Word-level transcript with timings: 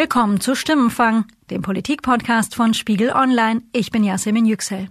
Willkommen 0.00 0.40
zu 0.40 0.54
Stimmenfang, 0.54 1.26
dem 1.50 1.60
Politikpodcast 1.60 2.54
von 2.54 2.72
Spiegel 2.72 3.12
Online. 3.12 3.60
Ich 3.74 3.90
bin 3.90 4.02
Yasemin 4.02 4.46
Yüksel. 4.46 4.88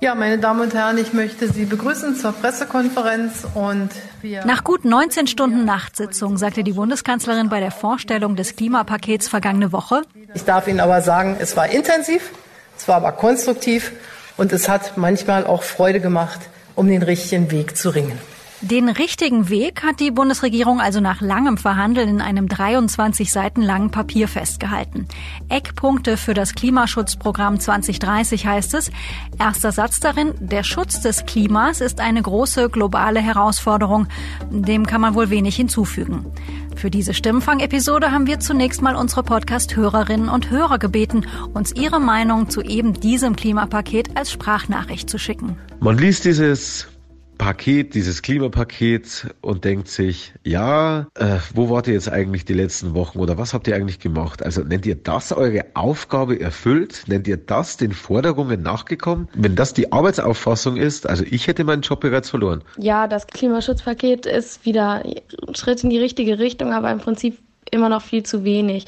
Ja, 0.00 0.16
meine 0.16 0.38
Damen 0.38 0.62
und 0.62 0.74
Herren, 0.74 0.98
ich 0.98 1.12
möchte 1.12 1.52
Sie 1.52 1.66
begrüßen 1.66 2.16
zur 2.16 2.32
Pressekonferenz 2.32 3.46
und 3.54 3.90
wir 4.22 4.44
Nach 4.44 4.64
gut 4.64 4.84
19 4.84 5.28
Stunden 5.28 5.64
Nachtsitzung 5.66 6.36
sagte 6.36 6.64
die 6.64 6.72
Bundeskanzlerin 6.72 7.48
bei 7.48 7.60
der 7.60 7.70
Vorstellung 7.70 8.34
des 8.34 8.56
Klimapakets 8.56 9.28
vergangene 9.28 9.70
Woche. 9.70 10.02
Ich 10.34 10.42
darf 10.42 10.66
Ihnen 10.66 10.80
aber 10.80 11.00
sagen, 11.00 11.36
es 11.38 11.56
war 11.56 11.68
intensiv, 11.68 12.32
es 12.76 12.88
war 12.88 12.96
aber 12.96 13.12
konstruktiv 13.12 13.92
und 14.36 14.52
es 14.52 14.68
hat 14.68 14.96
manchmal 14.96 15.46
auch 15.46 15.62
Freude 15.62 16.00
gemacht, 16.00 16.40
um 16.74 16.88
den 16.88 17.04
richtigen 17.04 17.52
Weg 17.52 17.76
zu 17.76 17.90
ringen. 17.90 18.18
Den 18.60 18.88
richtigen 18.88 19.50
Weg 19.50 19.84
hat 19.84 20.00
die 20.00 20.10
Bundesregierung 20.10 20.80
also 20.80 20.98
nach 20.98 21.20
langem 21.20 21.58
Verhandeln 21.58 22.08
in 22.08 22.20
einem 22.20 22.48
23 22.48 23.30
Seiten 23.30 23.62
langen 23.62 23.92
Papier 23.92 24.26
festgehalten. 24.26 25.06
Eckpunkte 25.48 26.16
für 26.16 26.34
das 26.34 26.56
Klimaschutzprogramm 26.56 27.60
2030 27.60 28.46
heißt 28.46 28.74
es. 28.74 28.90
Erster 29.38 29.70
Satz 29.70 30.00
darin, 30.00 30.34
der 30.40 30.64
Schutz 30.64 31.00
des 31.00 31.24
Klimas 31.24 31.80
ist 31.80 32.00
eine 32.00 32.20
große 32.20 32.68
globale 32.68 33.20
Herausforderung. 33.20 34.08
Dem 34.50 34.86
kann 34.86 35.02
man 35.02 35.14
wohl 35.14 35.30
wenig 35.30 35.54
hinzufügen. 35.54 36.26
Für 36.74 36.90
diese 36.90 37.14
Stimmfang-Episode 37.14 38.10
haben 38.10 38.26
wir 38.26 38.40
zunächst 38.40 38.82
mal 38.82 38.96
unsere 38.96 39.22
Podcast-Hörerinnen 39.22 40.28
und 40.28 40.50
Hörer 40.50 40.78
gebeten, 40.78 41.26
uns 41.54 41.72
ihre 41.76 42.00
Meinung 42.00 42.50
zu 42.50 42.62
eben 42.62 42.92
diesem 42.92 43.36
Klimapaket 43.36 44.16
als 44.16 44.32
Sprachnachricht 44.32 45.08
zu 45.08 45.16
schicken. 45.16 45.56
Man 45.78 45.96
liest 45.96 46.24
dieses 46.24 46.88
Paket, 47.38 47.94
dieses 47.94 48.22
Klimapaket 48.22 49.34
und 49.40 49.64
denkt 49.64 49.88
sich, 49.88 50.34
ja, 50.44 51.06
äh, 51.14 51.38
wo 51.54 51.70
wart 51.70 51.86
ihr 51.86 51.94
jetzt 51.94 52.10
eigentlich 52.10 52.44
die 52.44 52.52
letzten 52.52 52.94
Wochen 52.94 53.18
oder 53.20 53.38
was 53.38 53.54
habt 53.54 53.68
ihr 53.68 53.76
eigentlich 53.76 54.00
gemacht? 54.00 54.42
Also 54.42 54.62
nennt 54.62 54.84
ihr 54.84 54.96
das 54.96 55.32
eure 55.32 55.64
Aufgabe 55.74 56.40
erfüllt? 56.40 57.04
Nennt 57.06 57.28
ihr 57.28 57.36
das 57.36 57.76
den 57.76 57.92
Forderungen 57.92 58.62
nachgekommen? 58.62 59.28
Wenn 59.34 59.54
das 59.54 59.72
die 59.72 59.92
Arbeitsauffassung 59.92 60.76
ist, 60.76 61.08
also 61.08 61.24
ich 61.28 61.46
hätte 61.46 61.64
meinen 61.64 61.82
Job 61.82 62.00
bereits 62.00 62.28
verloren. 62.28 62.62
Ja, 62.76 63.06
das 63.06 63.26
Klimaschutzpaket 63.26 64.26
ist 64.26 64.66
wieder 64.66 65.04
ein 65.04 65.54
Schritt 65.54 65.82
in 65.84 65.90
die 65.90 65.98
richtige 65.98 66.38
Richtung, 66.38 66.72
aber 66.72 66.90
im 66.90 66.98
Prinzip 66.98 67.38
immer 67.70 67.88
noch 67.88 68.02
viel 68.02 68.22
zu 68.22 68.44
wenig. 68.44 68.86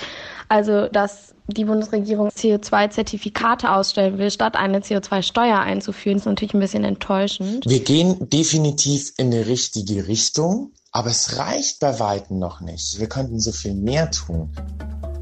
Also 0.51 0.89
dass 0.89 1.33
die 1.47 1.65
Bundesregierung 1.65 2.29
CO2-Zertifikate 2.29 3.71
ausstellen 3.71 4.19
will, 4.19 4.33
statt 4.33 4.57
eine 4.57 4.81
CO2-Steuer 4.81 5.61
einzuführen, 5.61 6.19
ist 6.19 6.27
natürlich 6.27 6.55
ein 6.55 6.61
bisschen 6.61 6.83
enttäuschend. 6.83 7.65
Wir 7.69 7.81
gehen 7.81 8.29
definitiv 8.29 9.13
in 9.17 9.31
die 9.31 9.39
richtige 9.39 10.09
Richtung, 10.09 10.73
aber 10.91 11.11
es 11.11 11.39
reicht 11.39 11.79
bei 11.79 12.01
weitem 12.01 12.41
noch 12.41 12.61
nicht. 12.61 12.99
Wir 12.99 13.09
könnten 13.09 13.39
so 13.39 13.53
viel 13.53 13.75
mehr 13.75 14.11
tun. 14.11 14.51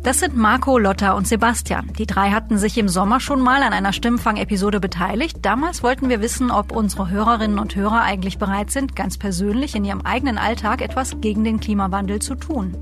Das 0.02 0.20
sind 0.20 0.34
Marco, 0.34 0.78
Lotta 0.78 1.12
und 1.12 1.28
Sebastian. 1.28 1.92
Die 1.98 2.06
drei 2.06 2.30
hatten 2.30 2.56
sich 2.56 2.78
im 2.78 2.88
Sommer 2.88 3.20
schon 3.20 3.42
mal 3.42 3.62
an 3.62 3.74
einer 3.74 3.92
Stimmfang-Episode 3.92 4.80
beteiligt. 4.80 5.38
Damals 5.42 5.82
wollten 5.82 6.08
wir 6.08 6.22
wissen, 6.22 6.50
ob 6.50 6.72
unsere 6.72 7.10
Hörerinnen 7.10 7.58
und 7.58 7.76
Hörer 7.76 8.00
eigentlich 8.00 8.38
bereit 8.38 8.70
sind, 8.70 8.96
ganz 8.96 9.18
persönlich 9.18 9.74
in 9.74 9.84
ihrem 9.84 10.00
eigenen 10.00 10.38
Alltag 10.38 10.80
etwas 10.80 11.20
gegen 11.20 11.44
den 11.44 11.60
Klimawandel 11.60 12.20
zu 12.22 12.34
tun. 12.34 12.74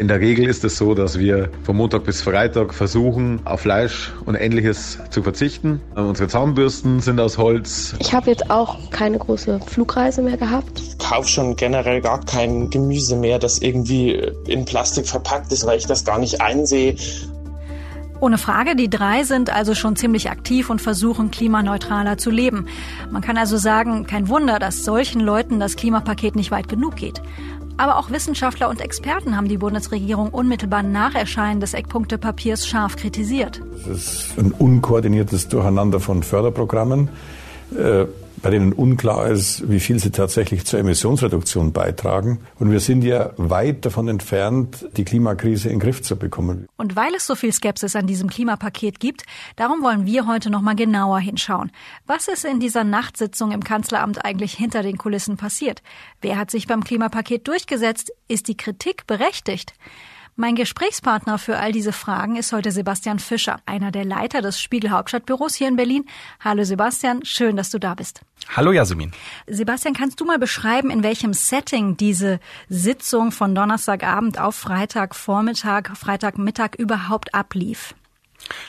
In 0.00 0.08
der 0.08 0.18
Regel 0.18 0.48
ist 0.48 0.64
es 0.64 0.78
so, 0.78 0.94
dass 0.94 1.18
wir 1.18 1.50
von 1.62 1.76
Montag 1.76 2.04
bis 2.04 2.22
Freitag 2.22 2.72
versuchen, 2.72 3.38
auf 3.44 3.60
Fleisch 3.60 4.14
und 4.24 4.34
ähnliches 4.34 4.98
zu 5.10 5.22
verzichten. 5.22 5.78
Unsere 5.94 6.26
Zahnbürsten 6.26 7.00
sind 7.00 7.20
aus 7.20 7.36
Holz. 7.36 7.94
Ich 7.98 8.14
habe 8.14 8.30
jetzt 8.30 8.50
auch 8.50 8.78
keine 8.88 9.18
große 9.18 9.60
Flugreise 9.66 10.22
mehr 10.22 10.38
gehabt. 10.38 10.80
Ich 10.80 10.96
kaufe 10.96 11.28
schon 11.28 11.54
generell 11.54 12.00
gar 12.00 12.24
kein 12.24 12.70
Gemüse 12.70 13.14
mehr, 13.14 13.38
das 13.38 13.58
irgendwie 13.58 14.12
in 14.46 14.64
Plastik 14.64 15.06
verpackt 15.06 15.52
ist, 15.52 15.66
weil 15.66 15.76
ich 15.76 15.84
das 15.84 16.02
gar 16.02 16.18
nicht 16.18 16.40
einsehe. 16.40 16.96
Ohne 18.20 18.38
Frage, 18.38 18.76
die 18.76 18.88
drei 18.88 19.24
sind 19.24 19.50
also 19.50 19.74
schon 19.74 19.96
ziemlich 19.96 20.30
aktiv 20.30 20.70
und 20.70 20.80
versuchen 20.80 21.30
klimaneutraler 21.30 22.16
zu 22.16 22.30
leben. 22.30 22.68
Man 23.10 23.20
kann 23.20 23.36
also 23.36 23.58
sagen, 23.58 24.06
kein 24.06 24.28
Wunder, 24.28 24.58
dass 24.58 24.82
solchen 24.82 25.20
Leuten 25.20 25.60
das 25.60 25.76
Klimapaket 25.76 26.36
nicht 26.36 26.50
weit 26.50 26.68
genug 26.68 26.96
geht. 26.96 27.20
Aber 27.80 27.96
auch 27.96 28.10
Wissenschaftler 28.10 28.68
und 28.68 28.82
Experten 28.82 29.34
haben 29.38 29.48
die 29.48 29.56
Bundesregierung 29.56 30.28
unmittelbar 30.28 30.82
nach 30.82 31.14
Erscheinen 31.14 31.60
des 31.60 31.72
Eckpunktepapiers 31.72 32.66
scharf 32.66 32.96
kritisiert. 32.96 33.62
Es 33.74 33.86
ist 33.86 34.38
ein 34.38 34.52
unkoordiniertes 34.52 35.48
Durcheinander 35.48 35.98
von 35.98 36.22
Förderprogrammen. 36.22 37.08
Bei 38.42 38.50
denen 38.50 38.72
unklar 38.72 39.28
ist, 39.28 39.68
wie 39.70 39.80
viel 39.80 39.98
sie 39.98 40.10
tatsächlich 40.10 40.64
zur 40.64 40.78
Emissionsreduktion 40.78 41.72
beitragen. 41.72 42.40
Und 42.58 42.70
wir 42.70 42.80
sind 42.80 43.04
ja 43.04 43.32
weit 43.36 43.84
davon 43.84 44.08
entfernt, 44.08 44.86
die 44.96 45.04
Klimakrise 45.04 45.68
in 45.68 45.74
den 45.74 45.80
Griff 45.80 46.02
zu 46.02 46.16
bekommen. 46.16 46.66
Und 46.76 46.96
weil 46.96 47.14
es 47.14 47.26
so 47.26 47.34
viel 47.34 47.52
Skepsis 47.52 47.96
an 47.96 48.06
diesem 48.06 48.30
Klimapaket 48.30 48.98
gibt, 48.98 49.24
darum 49.56 49.82
wollen 49.82 50.06
wir 50.06 50.26
heute 50.26 50.50
noch 50.50 50.62
mal 50.62 50.74
genauer 50.74 51.20
hinschauen. 51.20 51.70
Was 52.06 52.28
ist 52.28 52.44
in 52.44 52.60
dieser 52.60 52.84
Nachtsitzung 52.84 53.52
im 53.52 53.62
Kanzleramt 53.62 54.24
eigentlich 54.24 54.54
hinter 54.54 54.82
den 54.82 54.96
Kulissen 54.96 55.36
passiert? 55.36 55.82
Wer 56.20 56.38
hat 56.38 56.50
sich 56.50 56.66
beim 56.66 56.82
Klimapaket 56.82 57.46
durchgesetzt? 57.46 58.12
Ist 58.28 58.48
die 58.48 58.56
Kritik 58.56 59.06
berechtigt? 59.06 59.74
Mein 60.36 60.54
Gesprächspartner 60.54 61.38
für 61.38 61.58
all 61.58 61.72
diese 61.72 61.92
Fragen 61.92 62.36
ist 62.36 62.52
heute 62.52 62.72
Sebastian 62.72 63.18
Fischer, 63.18 63.60
einer 63.66 63.90
der 63.90 64.04
Leiter 64.04 64.40
des 64.40 64.60
Spiegel 64.60 64.90
Hauptstadtbüros 64.90 65.54
hier 65.54 65.68
in 65.68 65.76
Berlin. 65.76 66.06
Hallo 66.42 66.64
Sebastian, 66.64 67.24
schön, 67.24 67.56
dass 67.56 67.70
du 67.70 67.78
da 67.78 67.94
bist. 67.94 68.20
Hallo 68.48 68.72
Jasmin. 68.72 69.12
Sebastian, 69.46 69.94
kannst 69.94 70.20
du 70.20 70.24
mal 70.24 70.38
beschreiben, 70.38 70.90
in 70.90 71.02
welchem 71.02 71.34
Setting 71.34 71.96
diese 71.96 72.40
Sitzung 72.68 73.32
von 73.32 73.54
Donnerstagabend 73.54 74.40
auf 74.40 74.56
Freitagvormittag, 74.56 75.96
Freitagmittag 75.96 76.76
überhaupt 76.78 77.34
ablief? 77.34 77.94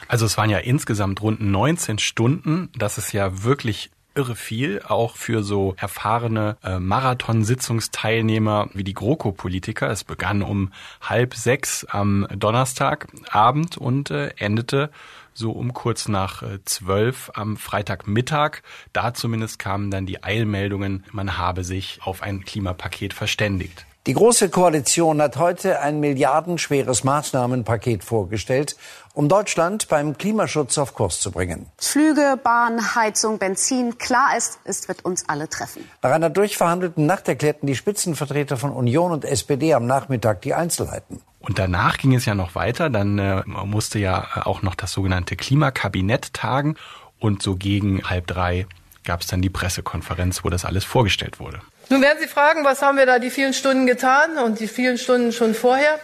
Also 0.07 0.25
es 0.25 0.37
waren 0.37 0.49
ja 0.49 0.57
insgesamt 0.57 1.21
rund 1.21 1.41
19 1.41 1.99
Stunden. 1.99 2.69
Das 2.77 2.97
ist 2.97 3.13
ja 3.13 3.43
wirklich 3.43 3.91
irre 4.15 4.35
viel, 4.35 4.81
auch 4.87 5.15
für 5.15 5.43
so 5.43 5.75
erfahrene 5.77 6.57
äh, 6.63 6.79
Marathonsitzungsteilnehmer 6.79 8.69
wie 8.73 8.83
die 8.83 8.93
GroKo-Politiker. 8.93 9.89
Es 9.89 10.03
begann 10.03 10.41
um 10.41 10.71
halb 11.01 11.33
sechs 11.35 11.85
am 11.85 12.27
Donnerstagabend 12.35 13.77
und 13.77 14.11
äh, 14.11 14.33
endete 14.37 14.89
so 15.33 15.51
um 15.51 15.73
kurz 15.73 16.07
nach 16.07 16.43
äh, 16.43 16.63
zwölf 16.65 17.31
am 17.33 17.57
Freitagmittag. 17.57 18.63
Da 18.93 19.13
zumindest 19.13 19.59
kamen 19.59 19.91
dann 19.91 20.05
die 20.05 20.23
Eilmeldungen, 20.23 21.05
man 21.11 21.37
habe 21.37 21.63
sich 21.63 21.99
auf 22.03 22.21
ein 22.21 22.43
Klimapaket 22.43 23.13
verständigt. 23.13 23.85
Die 24.07 24.13
Große 24.13 24.49
Koalition 24.49 25.21
hat 25.21 25.37
heute 25.37 25.79
ein 25.79 25.99
milliardenschweres 25.99 27.03
Maßnahmenpaket 27.03 28.03
vorgestellt, 28.03 28.75
um 29.13 29.29
Deutschland 29.29 29.89
beim 29.89 30.17
Klimaschutz 30.17 30.79
auf 30.79 30.95
Kurs 30.95 31.19
zu 31.19 31.29
bringen. 31.29 31.67
Flüge, 31.77 32.39
Bahn, 32.43 32.95
Heizung, 32.95 33.37
Benzin, 33.37 33.99
klar 33.99 34.35
ist, 34.35 34.59
es 34.63 34.87
wird 34.87 35.05
uns 35.05 35.29
alle 35.29 35.47
treffen. 35.49 35.87
Nach 36.01 36.09
einer 36.09 36.31
durchverhandelten 36.31 37.05
Nacht 37.05 37.27
erklärten 37.27 37.67
die 37.67 37.75
Spitzenvertreter 37.75 38.57
von 38.57 38.71
Union 38.71 39.11
und 39.11 39.23
SPD 39.23 39.75
am 39.75 39.85
Nachmittag 39.85 40.41
die 40.41 40.55
Einzelheiten. 40.55 41.21
Und 41.39 41.59
danach 41.59 41.99
ging 41.99 42.15
es 42.15 42.25
ja 42.25 42.33
noch 42.33 42.55
weiter. 42.55 42.89
Dann 42.89 43.19
äh, 43.19 43.43
musste 43.45 43.99
ja 43.99 44.45
auch 44.45 44.63
noch 44.63 44.73
das 44.73 44.93
sogenannte 44.93 45.35
Klimakabinett 45.35 46.33
tagen. 46.33 46.75
Und 47.19 47.43
so 47.43 47.55
gegen 47.55 48.01
halb 48.09 48.25
drei 48.25 48.65
gab 49.03 49.21
es 49.21 49.27
dann 49.27 49.43
die 49.43 49.51
Pressekonferenz, 49.51 50.43
wo 50.43 50.49
das 50.49 50.65
alles 50.65 50.85
vorgestellt 50.85 51.39
wurde. 51.39 51.61
Nun 51.91 52.01
werden 52.01 52.19
Sie 52.21 52.27
fragen, 52.27 52.63
was 52.63 52.81
haben 52.81 52.97
wir 52.97 53.05
da 53.05 53.19
die 53.19 53.29
vielen 53.29 53.53
Stunden 53.53 53.85
getan 53.85 54.37
und 54.37 54.61
die 54.61 54.69
vielen 54.69 54.97
Stunden 54.97 55.33
schon 55.33 55.53
vorher? 55.53 55.99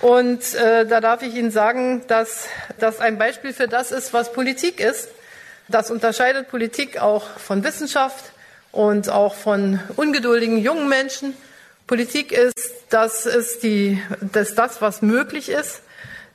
Und 0.00 0.54
äh, 0.54 0.86
da 0.86 1.00
darf 1.00 1.22
ich 1.22 1.34
Ihnen 1.34 1.50
sagen, 1.50 2.04
dass 2.06 2.46
das 2.78 3.00
ein 3.00 3.18
Beispiel 3.18 3.52
für 3.52 3.66
das 3.66 3.90
ist, 3.90 4.12
was 4.12 4.32
Politik 4.32 4.78
ist. 4.78 5.08
Das 5.66 5.90
unterscheidet 5.90 6.48
Politik 6.48 7.02
auch 7.02 7.26
von 7.36 7.64
Wissenschaft 7.64 8.26
und 8.70 9.08
auch 9.10 9.34
von 9.34 9.80
ungeduldigen 9.96 10.56
jungen 10.56 10.88
Menschen. 10.88 11.36
Politik 11.88 12.30
ist, 12.30 12.54
das 12.88 13.26
ist, 13.26 13.64
die, 13.64 14.00
das, 14.20 14.50
ist 14.50 14.54
das, 14.54 14.80
was 14.80 15.02
möglich 15.02 15.48
ist. 15.48 15.80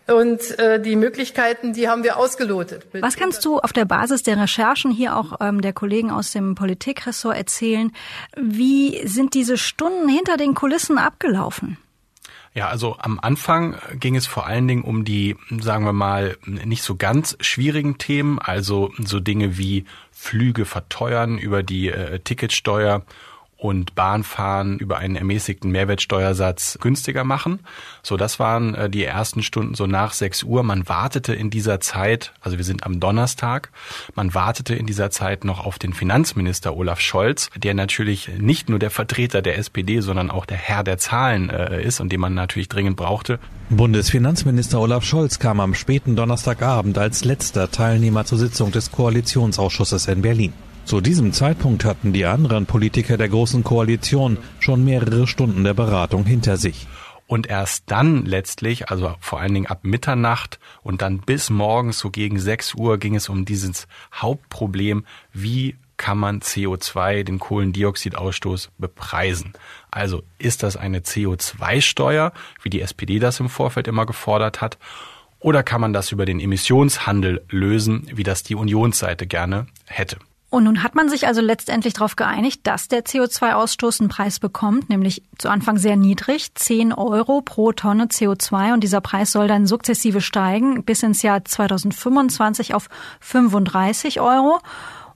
Und 0.07 0.59
äh, 0.59 0.81
die 0.81 0.97
Möglichkeiten, 0.97 1.73
die 1.73 1.87
haben 1.87 2.03
wir 2.03 2.17
ausgelotet. 2.17 2.85
Was 2.99 3.15
kannst 3.15 3.45
du 3.45 3.59
auf 3.59 3.71
der 3.71 3.85
Basis 3.85 4.21
der 4.23 4.37
Recherchen 4.37 4.91
hier 4.91 5.15
auch 5.15 5.39
ähm, 5.39 5.61
der 5.61 5.71
Kollegen 5.71 6.11
aus 6.11 6.31
dem 6.31 6.55
Politikressort 6.55 7.37
erzählen? 7.37 7.91
Wie 8.35 9.07
sind 9.07 9.33
diese 9.33 9.57
Stunden 9.57 10.09
hinter 10.09 10.35
den 10.35 10.55
Kulissen 10.55 10.97
abgelaufen? 10.97 11.77
Ja, 12.55 12.67
also 12.67 12.97
am 12.99 13.19
Anfang 13.19 13.77
ging 13.93 14.15
es 14.15 14.27
vor 14.27 14.45
allen 14.45 14.67
Dingen 14.67 14.83
um 14.83 15.05
die, 15.05 15.35
sagen 15.59 15.85
wir 15.85 15.93
mal, 15.93 16.37
nicht 16.45 16.83
so 16.83 16.95
ganz 16.95 17.35
schwierigen 17.39 17.97
Themen, 17.97 18.37
also 18.37 18.91
so 19.03 19.19
Dinge 19.19 19.57
wie 19.57 19.85
Flüge 20.11 20.65
verteuern 20.65 21.39
über 21.39 21.63
die 21.63 21.89
äh, 21.89 22.19
Ticketsteuer 22.19 23.03
und 23.63 23.95
Bahnfahren 23.95 24.77
über 24.77 24.97
einen 24.97 25.15
ermäßigten 25.15 25.71
Mehrwertsteuersatz 25.71 26.77
günstiger 26.81 27.23
machen. 27.23 27.61
So, 28.01 28.17
das 28.17 28.37
waren 28.37 28.75
äh, 28.75 28.89
die 28.89 29.05
ersten 29.05 29.41
Stunden 29.41 29.73
so 29.73 29.87
nach 29.87 30.11
6 30.11 30.43
Uhr. 30.43 30.63
Man 30.63 30.89
wartete 30.89 31.33
in 31.33 31.49
dieser 31.49 31.79
Zeit, 31.79 32.33
also 32.41 32.57
wir 32.57 32.65
sind 32.65 32.85
am 32.85 32.99
Donnerstag, 32.99 33.69
man 34.15 34.33
wartete 34.33 34.75
in 34.75 34.85
dieser 34.85 35.11
Zeit 35.11 35.45
noch 35.45 35.65
auf 35.65 35.79
den 35.79 35.93
Finanzminister 35.93 36.75
Olaf 36.75 36.99
Scholz, 36.99 37.49
der 37.55 37.73
natürlich 37.73 38.29
nicht 38.37 38.67
nur 38.67 38.79
der 38.79 38.89
Vertreter 38.89 39.41
der 39.41 39.57
SPD, 39.57 40.01
sondern 40.01 40.29
auch 40.29 40.45
der 40.45 40.57
Herr 40.57 40.83
der 40.83 40.97
Zahlen 40.97 41.49
äh, 41.49 41.81
ist 41.81 42.01
und 42.01 42.11
den 42.11 42.19
man 42.19 42.33
natürlich 42.33 42.67
dringend 42.67 42.97
brauchte. 42.97 43.39
Bundesfinanzminister 43.69 44.81
Olaf 44.81 45.05
Scholz 45.05 45.39
kam 45.39 45.61
am 45.61 45.73
späten 45.73 46.17
Donnerstagabend 46.17 46.97
als 46.97 47.23
letzter 47.23 47.71
Teilnehmer 47.71 48.25
zur 48.25 48.39
Sitzung 48.39 48.73
des 48.73 48.91
Koalitionsausschusses 48.91 50.09
in 50.09 50.21
Berlin. 50.21 50.51
Zu 50.85 50.99
diesem 50.99 51.31
Zeitpunkt 51.31 51.85
hatten 51.85 52.11
die 52.11 52.25
anderen 52.25 52.65
Politiker 52.65 53.17
der 53.17 53.29
Großen 53.29 53.63
Koalition 53.63 54.37
schon 54.59 54.83
mehrere 54.83 55.27
Stunden 55.27 55.63
der 55.63 55.73
Beratung 55.73 56.25
hinter 56.25 56.57
sich. 56.57 56.87
Und 57.25 57.47
erst 57.47 57.85
dann 57.87 58.25
letztlich, 58.25 58.89
also 58.89 59.15
vor 59.21 59.39
allen 59.39 59.53
Dingen 59.53 59.67
ab 59.67 59.79
Mitternacht 59.83 60.59
und 60.81 61.01
dann 61.01 61.19
bis 61.19 61.49
morgens 61.49 61.99
so 61.99 62.11
gegen 62.11 62.37
6 62.37 62.75
Uhr 62.75 62.97
ging 62.97 63.15
es 63.15 63.29
um 63.29 63.45
dieses 63.45 63.87
Hauptproblem, 64.13 65.05
wie 65.31 65.77
kann 65.95 66.17
man 66.17 66.41
CO2, 66.41 67.23
den 67.23 67.39
Kohlendioxidausstoß, 67.39 68.71
bepreisen. 68.77 69.53
Also 69.89 70.21
ist 70.37 70.63
das 70.63 70.75
eine 70.75 70.99
CO2-Steuer, 70.99 72.33
wie 72.61 72.69
die 72.69 72.81
SPD 72.81 73.19
das 73.19 73.39
im 73.39 73.47
Vorfeld 73.47 73.87
immer 73.87 74.05
gefordert 74.05 74.59
hat, 74.59 74.77
oder 75.39 75.63
kann 75.63 75.81
man 75.81 75.93
das 75.93 76.11
über 76.11 76.25
den 76.25 76.39
Emissionshandel 76.39 77.43
lösen, 77.49 78.07
wie 78.13 78.23
das 78.23 78.43
die 78.43 78.55
Unionsseite 78.55 79.27
gerne 79.27 79.67
hätte? 79.87 80.17
Und 80.53 80.65
nun 80.65 80.83
hat 80.83 80.93
man 80.93 81.09
sich 81.09 81.25
also 81.25 81.41
letztendlich 81.41 81.95
darauf 81.95 82.15
geeinigt, 82.15 82.67
dass 82.67 82.87
der 82.87 83.03
CO2-Ausstoß 83.03 84.01
einen 84.01 84.09
Preis 84.09 84.39
bekommt, 84.39 84.87
nämlich 84.87 85.23
zu 85.39 85.49
Anfang 85.49 85.77
sehr 85.77 85.95
niedrig, 85.95 86.53
10 86.53 86.93
Euro 86.93 87.41
pro 87.41 87.71
Tonne 87.71 88.05
CO2. 88.05 88.73
Und 88.73 88.83
dieser 88.83 89.01
Preis 89.01 89.31
soll 89.31 89.47
dann 89.47 89.65
sukzessive 89.65 90.21
steigen 90.21 90.83
bis 90.83 91.01
ins 91.01 91.23
Jahr 91.23 91.43
2025 91.43 92.75
auf 92.75 92.87
35 93.21 94.21
Euro. 94.21 94.59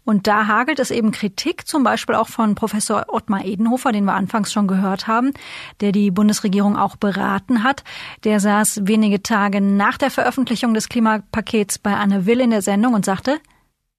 Und 0.06 0.26
da 0.26 0.48
hagelt 0.48 0.80
es 0.80 0.90
eben 0.90 1.12
Kritik, 1.12 1.68
zum 1.68 1.84
Beispiel 1.84 2.16
auch 2.16 2.30
von 2.30 2.56
Professor 2.56 3.06
Ottmar 3.10 3.46
Edenhofer, 3.46 3.92
den 3.92 4.06
wir 4.06 4.16
anfangs 4.16 4.52
schon 4.52 4.66
gehört 4.66 5.06
haben, 5.06 5.34
der 5.82 5.92
die 5.92 6.10
Bundesregierung 6.10 6.76
auch 6.76 6.96
beraten 6.96 7.62
hat. 7.62 7.84
Der 8.24 8.40
saß 8.40 8.88
wenige 8.88 9.22
Tage 9.22 9.62
nach 9.62 10.00
der 10.00 10.10
Veröffentlichung 10.10 10.74
des 10.74 10.90
Klimapakets 10.90 11.78
bei 11.78 11.96
Anne 11.96 12.26
Will 12.26 12.40
in 12.40 12.50
der 12.50 12.64
Sendung 12.64 12.96
und 12.96 13.06
sagte, 13.06 13.40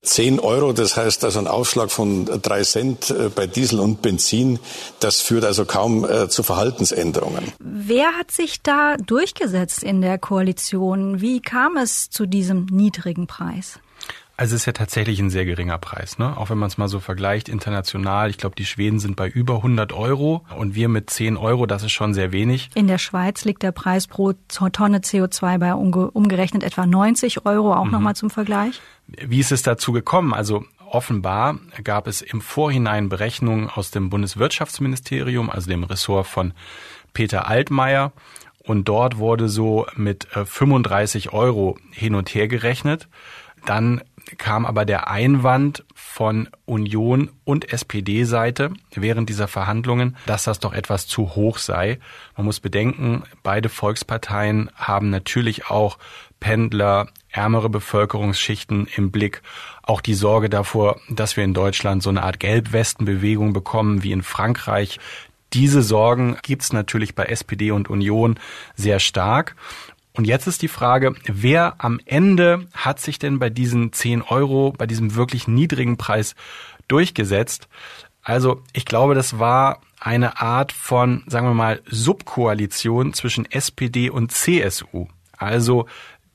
10 0.02 0.38
Euro, 0.38 0.72
das 0.72 0.96
heißt 0.96 1.24
also 1.24 1.40
ein 1.40 1.48
Aufschlag 1.48 1.90
von 1.90 2.26
drei 2.40 2.62
Cent 2.62 3.10
äh, 3.10 3.30
bei 3.34 3.46
Diesel 3.46 3.80
und 3.80 4.00
Benzin, 4.00 4.60
das 5.00 5.20
führt 5.20 5.44
also 5.44 5.64
kaum 5.64 6.04
äh, 6.04 6.28
zu 6.28 6.42
Verhaltensänderungen. 6.42 7.52
Wer 7.58 8.12
hat 8.12 8.30
sich 8.30 8.62
da 8.62 8.96
durchgesetzt 8.96 9.82
in 9.82 10.00
der 10.00 10.18
Koalition? 10.18 11.20
Wie 11.20 11.40
kam 11.40 11.76
es 11.76 12.10
zu 12.10 12.26
diesem 12.26 12.66
niedrigen 12.66 13.26
Preis? 13.26 13.80
Also 14.38 14.54
es 14.54 14.62
ist 14.62 14.66
ja 14.66 14.72
tatsächlich 14.72 15.18
ein 15.18 15.30
sehr 15.30 15.44
geringer 15.44 15.78
Preis, 15.78 16.16
ne? 16.16 16.36
Auch 16.36 16.48
wenn 16.48 16.58
man 16.58 16.68
es 16.68 16.78
mal 16.78 16.86
so 16.86 17.00
vergleicht 17.00 17.48
international. 17.48 18.30
Ich 18.30 18.38
glaube, 18.38 18.54
die 18.54 18.66
Schweden 18.66 19.00
sind 19.00 19.16
bei 19.16 19.28
über 19.28 19.56
100 19.56 19.92
Euro 19.92 20.44
und 20.56 20.76
wir 20.76 20.88
mit 20.88 21.10
10 21.10 21.36
Euro, 21.36 21.66
das 21.66 21.82
ist 21.82 21.90
schon 21.90 22.14
sehr 22.14 22.30
wenig. 22.30 22.70
In 22.76 22.86
der 22.86 22.98
Schweiz 22.98 23.44
liegt 23.44 23.64
der 23.64 23.72
Preis 23.72 24.06
pro 24.06 24.34
Tonne 24.46 24.98
CO2 24.98 25.58
bei 25.58 25.74
umgerechnet 25.74 26.62
etwa 26.62 26.86
90 26.86 27.46
Euro, 27.46 27.74
auch 27.74 27.86
mhm. 27.86 27.90
nochmal 27.90 28.14
zum 28.14 28.30
Vergleich. 28.30 28.80
Wie 29.08 29.40
ist 29.40 29.50
es 29.50 29.62
dazu 29.62 29.90
gekommen? 29.90 30.32
Also 30.32 30.64
offenbar 30.88 31.58
gab 31.82 32.06
es 32.06 32.22
im 32.22 32.40
Vorhinein 32.40 33.08
Berechnungen 33.08 33.68
aus 33.68 33.90
dem 33.90 34.08
Bundeswirtschaftsministerium, 34.08 35.50
also 35.50 35.68
dem 35.68 35.82
Ressort 35.82 36.28
von 36.28 36.54
Peter 37.12 37.48
Altmaier. 37.48 38.12
Und 38.62 38.86
dort 38.86 39.18
wurde 39.18 39.48
so 39.48 39.86
mit 39.96 40.28
35 40.30 41.26
äh, 41.26 41.28
Euro 41.30 41.76
hin 41.90 42.14
und 42.14 42.32
her 42.34 42.46
gerechnet. 42.46 43.08
Dann 43.66 44.02
kam 44.36 44.66
aber 44.66 44.84
der 44.84 45.08
Einwand 45.08 45.84
von 45.94 46.48
Union 46.66 47.30
und 47.44 47.72
SPD-Seite 47.72 48.72
während 48.94 49.28
dieser 49.30 49.48
Verhandlungen, 49.48 50.16
dass 50.26 50.44
das 50.44 50.58
doch 50.58 50.74
etwas 50.74 51.06
zu 51.06 51.34
hoch 51.34 51.58
sei. 51.58 51.98
Man 52.36 52.44
muss 52.44 52.60
bedenken, 52.60 53.22
beide 53.42 53.68
Volksparteien 53.68 54.70
haben 54.74 55.08
natürlich 55.08 55.70
auch 55.70 55.98
Pendler, 56.40 57.08
ärmere 57.30 57.68
Bevölkerungsschichten 57.68 58.86
im 58.94 59.10
Blick, 59.10 59.42
auch 59.82 60.00
die 60.00 60.14
Sorge 60.14 60.48
davor, 60.48 61.00
dass 61.08 61.36
wir 61.36 61.44
in 61.44 61.54
Deutschland 61.54 62.02
so 62.02 62.10
eine 62.10 62.22
Art 62.22 62.38
Gelbwestenbewegung 62.40 63.52
bekommen 63.52 64.02
wie 64.02 64.12
in 64.12 64.22
Frankreich. 64.22 65.00
Diese 65.52 65.82
Sorgen 65.82 66.36
gibt's 66.42 66.72
natürlich 66.72 67.14
bei 67.14 67.24
SPD 67.24 67.70
und 67.70 67.88
Union 67.88 68.38
sehr 68.76 69.00
stark. 69.00 69.56
Und 70.18 70.24
jetzt 70.24 70.48
ist 70.48 70.62
die 70.62 70.68
Frage, 70.68 71.14
wer 71.26 71.76
am 71.78 72.00
Ende 72.04 72.66
hat 72.74 72.98
sich 72.98 73.20
denn 73.20 73.38
bei 73.38 73.50
diesen 73.50 73.92
10 73.92 74.22
Euro, 74.22 74.74
bei 74.76 74.84
diesem 74.84 75.14
wirklich 75.14 75.46
niedrigen 75.46 75.96
Preis 75.96 76.34
durchgesetzt? 76.88 77.68
Also 78.20 78.64
ich 78.72 78.84
glaube, 78.84 79.14
das 79.14 79.38
war 79.38 79.80
eine 80.00 80.40
Art 80.40 80.72
von, 80.72 81.22
sagen 81.28 81.46
wir 81.46 81.54
mal, 81.54 81.82
Subkoalition 81.86 83.12
zwischen 83.14 83.48
SPD 83.48 84.10
und 84.10 84.32
CSU. 84.32 85.06
Also 85.36 85.86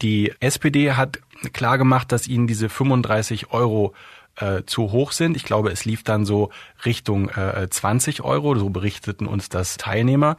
die 0.02 0.32
SPD 0.40 0.94
hat 0.94 1.20
klar 1.52 1.78
gemacht, 1.78 2.14
dass 2.14 2.26
ihnen 2.26 2.48
diese 2.48 2.70
35 2.70 3.52
Euro 3.52 3.94
äh, 4.38 4.64
zu 4.66 4.94
hoch 4.94 5.12
sind. 5.12 5.36
Ich 5.36 5.44
glaube, 5.44 5.72
es 5.72 5.84
lief 5.84 6.04
dann 6.04 6.26
so 6.26 6.52
Richtung 6.86 7.28
äh, 7.32 7.68
20 7.70 8.22
Euro, 8.24 8.56
so 8.56 8.70
berichteten 8.70 9.28
uns 9.28 9.50
das 9.50 9.76
Teilnehmer. 9.76 10.38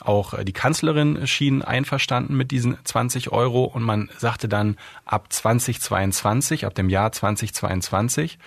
Auch 0.00 0.34
äh, 0.34 0.44
die 0.44 0.52
Kanzlerin 0.52 1.26
schien 1.26 1.62
einverstanden 1.62 2.36
mit 2.36 2.50
diesen 2.50 2.76
20 2.84 3.32
Euro 3.32 3.64
und 3.64 3.82
man 3.82 4.10
sagte 4.18 4.48
dann 4.48 4.76
ab 5.04 5.32
2022, 5.32 6.66
ab 6.66 6.74
dem 6.74 6.88
Jahr 6.88 7.12
2022. 7.12 8.38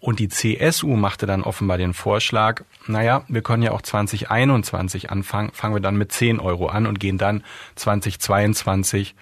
Und 0.00 0.18
die 0.18 0.28
CSU 0.28 0.96
machte 0.96 1.24
dann 1.24 1.42
offenbar 1.42 1.78
den 1.78 1.94
Vorschlag, 1.94 2.62
naja, 2.86 3.24
wir 3.28 3.40
können 3.40 3.62
ja 3.62 3.70
auch 3.70 3.80
2021 3.80 5.10
anfangen, 5.10 5.50
fangen 5.54 5.74
wir 5.74 5.80
dann 5.80 5.96
mit 5.96 6.12
10 6.12 6.40
Euro 6.40 6.66
an 6.66 6.86
und 6.86 7.00
gehen 7.00 7.16
dann 7.16 7.42
2022 7.76 9.14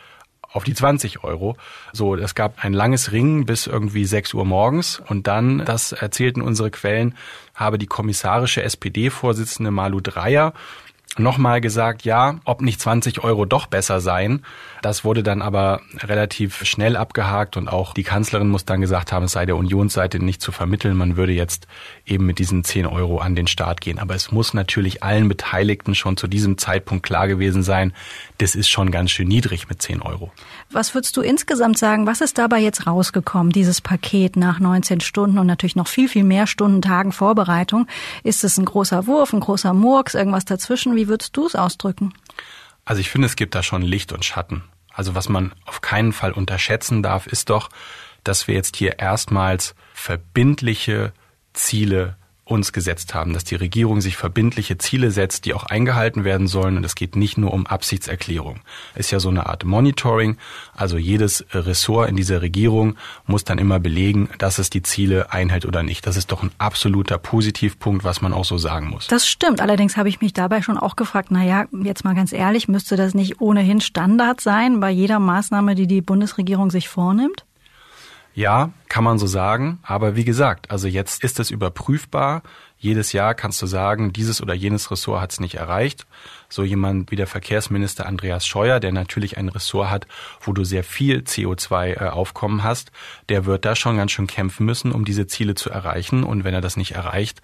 auf 0.53 0.65
die 0.65 0.75
20 0.75 1.23
Euro. 1.25 1.57
So, 1.93 2.17
es 2.17 2.35
gab 2.35 2.65
ein 2.65 2.73
langes 2.73 3.13
Ringen 3.13 3.47
bis 3.47 3.67
irgendwie 3.67 4.05
6 4.05 4.35
Uhr 4.35 4.45
morgens 4.45 5.01
und 5.07 5.27
dann, 5.27 5.65
das 5.65 5.93
erzählten 5.93 6.43
unsere 6.43 6.71
Quellen, 6.71 7.15
habe 7.55 7.79
die 7.79 7.87
kommissarische 7.87 8.63
SPD-Vorsitzende 8.63 9.71
Malu 9.71 10.01
Dreyer 10.01 10.53
nochmal 11.19 11.61
gesagt, 11.61 12.05
ja, 12.05 12.41
ob 12.45 12.61
nicht 12.63 12.81
20 12.81 13.23
Euro 13.23 13.45
doch 13.45 13.67
besser 13.67 14.01
seien. 14.01 14.45
Das 14.81 15.05
wurde 15.05 15.23
dann 15.23 15.43
aber 15.43 15.81
relativ 15.99 16.65
schnell 16.65 16.97
abgehakt 16.97 17.57
und 17.57 17.69
auch 17.69 17.95
die 17.95 18.03
Kanzlerin 18.03 18.49
muss 18.49 18.65
dann 18.65 18.81
gesagt 18.81 19.13
haben, 19.13 19.25
es 19.25 19.33
sei 19.33 19.47
der 19.47 19.57
Unionsseite 19.57 20.19
nicht 20.19 20.41
zu 20.41 20.53
vermitteln. 20.53 20.97
Man 20.97 21.17
würde 21.17 21.33
jetzt 21.33 21.67
eben 22.07 22.27
mit 22.27 22.39
diesen 22.39 22.65
10 22.65 22.87
Euro 22.87 23.19
an 23.19 23.35
den 23.35 23.47
Start 23.47 23.81
gehen. 23.81 23.99
Aber 23.99 24.15
es 24.15 24.33
muss 24.33 24.55
natürlich 24.55 25.03
allen 25.03 25.29
Beteiligten 25.29 25.95
schon 25.95 26.17
zu 26.17 26.27
diesem 26.27 26.59
Zeitpunkt 26.59 27.05
klar 27.05 27.29
gewesen 27.29 27.63
sein, 27.63 27.93
das 28.39 28.55
ist 28.55 28.69
schon 28.69 28.91
ganz 28.91 29.11
schön 29.11 29.29
niedrig 29.29 29.69
mit 29.69 29.81
10 29.83 30.03
Euro. 30.03 30.33
Was 30.73 30.95
würdest 30.95 31.17
du 31.19 31.21
insgesamt 31.21 31.79
sagen, 31.79 32.07
was 32.07 32.23
ist 32.23 32.39
dabei 32.39 32.59
jetzt 32.59 32.87
rausgekommen, 32.87 33.53
dieses 33.53 33.83
Paket 33.83 34.37
nach 34.37 34.59
19 34.59 35.01
Stunden 35.01 35.39
und 35.39 35.47
natürlich 35.47 35.77
noch 35.77 35.87
viel, 35.87 36.09
viel 36.09 36.25
mehr 36.25 36.47
Stunden, 36.47 36.81
Tagen 36.81 37.13
Vorbereitung? 37.13 37.87
Ist 38.23 38.43
es 38.43 38.57
ein 38.57 38.65
großer 38.65 39.07
Wurf, 39.07 39.35
ein 39.35 39.41
großer 39.41 39.75
Murks, 39.75 40.15
irgendwas 40.15 40.47
dazwischen? 40.47 40.97
Wie 40.97 41.09
würdest 41.09 41.37
du 41.37 41.47
es 41.47 41.55
ausdrücken? 41.55 42.15
Also 42.87 43.01
ich 43.01 43.11
finde, 43.11 43.27
es 43.27 43.37
gibt 43.37 43.55
da 43.55 43.63
schon 43.63 43.83
Licht 43.83 44.13
und 44.13 44.25
Schatten. 44.25 44.65
Also 44.95 45.15
was 45.15 45.29
man 45.29 45.53
auf 45.67 45.83
keinen 45.83 46.13
Fall 46.13 46.33
unterschätzen 46.33 47.03
darf, 47.03 47.27
ist 47.27 47.51
doch, 47.51 47.69
dass 48.25 48.49
wir 48.49 48.55
jetzt 48.55 48.77
hier 48.77 48.99
erstmals 48.99 49.75
verbindliche 49.93 51.13
Ziele 51.53 52.17
uns 52.45 52.73
gesetzt 52.73 53.15
haben, 53.15 53.33
dass 53.33 53.45
die 53.45 53.55
Regierung 53.55 54.01
sich 54.01 54.17
verbindliche 54.17 54.77
Ziele 54.77 55.11
setzt, 55.13 55.45
die 55.45 55.55
auch 55.55 55.65
eingehalten 55.65 56.25
werden 56.25 56.49
sollen. 56.49 56.77
Und 56.77 56.85
es 56.85 56.97
geht 56.97 57.15
nicht 57.15 57.39
nur 57.39 57.53
um 57.53 57.67
Absichtserklärung. 57.67 58.61
Ist 58.97 59.13
ja 59.13 59.21
so 59.21 59.29
eine 59.29 59.47
Art 59.47 59.65
Monitoring. 59.65 60.37
Also 60.75 60.99
jedes 60.99 61.45
Ressort 61.53 62.09
in 62.09 62.17
dieser 62.17 62.43
Regierung 62.43 62.97
muss 63.27 63.45
dann 63.45 63.59
immer 63.59 63.79
belegen, 63.79 64.29
dass 64.39 64.59
es 64.59 64.71
die 64.71 64.83
Ziele 64.83 65.33
einhält 65.33 65.67
oder 65.67 65.83
nicht. 65.85 66.07
Das 66.07 66.17
ist 66.17 66.33
doch 66.33 66.43
ein 66.43 66.51
absoluter 66.59 67.19
Positivpunkt, 67.19 68.03
was 68.03 68.21
man 68.21 68.33
auch 68.33 68.45
so 68.45 68.59
sagen 68.59 68.89
muss. 68.89 69.07
Das 69.07 69.29
stimmt. 69.29 69.61
Allerdings 69.61 69.97
habe 69.97 70.09
ich 70.09 70.21
mich 70.21 70.33
dabei 70.33 70.63
schon 70.63 70.79
auch 70.79 70.97
gefragt, 70.97 71.29
na 71.31 71.45
ja, 71.45 71.67
jetzt 71.85 72.05
mal 72.05 72.15
ganz 72.15 72.33
ehrlich, 72.33 72.67
müsste 72.67 72.97
das 72.97 73.15
nicht 73.15 73.41
ohnehin 73.41 73.81
Standard 73.81 74.41
sein 74.41 74.81
bei 74.81 74.91
jeder 74.91 75.21
Maßnahme, 75.21 75.77
die 75.77 75.87
die 75.87 76.03
Bundesregierung 76.03 76.71
sich 76.71 76.89
vornimmt? 76.89 77.45
Ja, 78.35 78.71
kann 78.89 79.05
man 79.05 79.19
so 79.19 79.27
sagen. 79.27 79.79
Aber 79.83 80.17
wie 80.17 80.25
gesagt, 80.25 80.71
also 80.71 80.89
jetzt 80.89 81.23
ist 81.23 81.39
es 81.39 81.51
überprüfbar. 81.51 82.43
Jedes 82.79 83.13
Jahr 83.13 83.35
kannst 83.35 83.63
du 83.63 83.67
sagen, 83.67 84.13
dieses 84.13 84.43
oder 84.43 84.55
jenes 84.55 84.91
Ressort 84.91 85.21
hat 85.21 85.33
es 85.33 85.41
nicht 85.41 85.55
erreicht. 85.55 86.07
So 86.49 86.65
jemand 86.65 87.11
wie 87.11 87.17
der 87.17 87.27
Verkehrsminister 87.27 88.07
Andreas 88.07 88.45
Scheuer, 88.47 88.81
der 88.81 88.93
natürlich 88.93 89.37
ein 89.37 89.49
Ressort 89.49 89.91
hat, 89.91 90.07
wo 90.41 90.53
du 90.53 90.65
sehr 90.65 90.83
viel 90.83 91.19
CO2-Aufkommen 91.21 92.61
äh, 92.61 92.63
hast, 92.63 92.91
der 93.29 93.45
wird 93.45 93.65
da 93.65 93.77
schon 93.77 93.99
ganz 93.99 94.13
schön 94.13 94.27
kämpfen 94.27 94.67
müssen, 94.67 94.93
um 94.93 95.05
diese 95.05 95.27
Ziele 95.27 95.55
zu 95.55 95.71
erreichen. 95.71 96.25
Und 96.25 96.43
wenn 96.43 96.55
er 96.55 96.61
das 96.61 96.77
nicht 96.77 96.93
erreicht, 96.93 97.41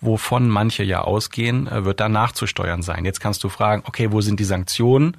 wovon 0.00 0.48
manche 0.48 0.82
ja 0.82 1.02
ausgehen, 1.02 1.68
äh, 1.68 1.84
wird 1.84 2.00
da 2.00 2.08
nachzusteuern 2.08 2.82
sein. 2.82 3.04
Jetzt 3.04 3.20
kannst 3.20 3.44
du 3.44 3.48
fragen, 3.48 3.84
okay, 3.86 4.10
wo 4.10 4.20
sind 4.20 4.40
die 4.40 4.44
Sanktionen? 4.44 5.16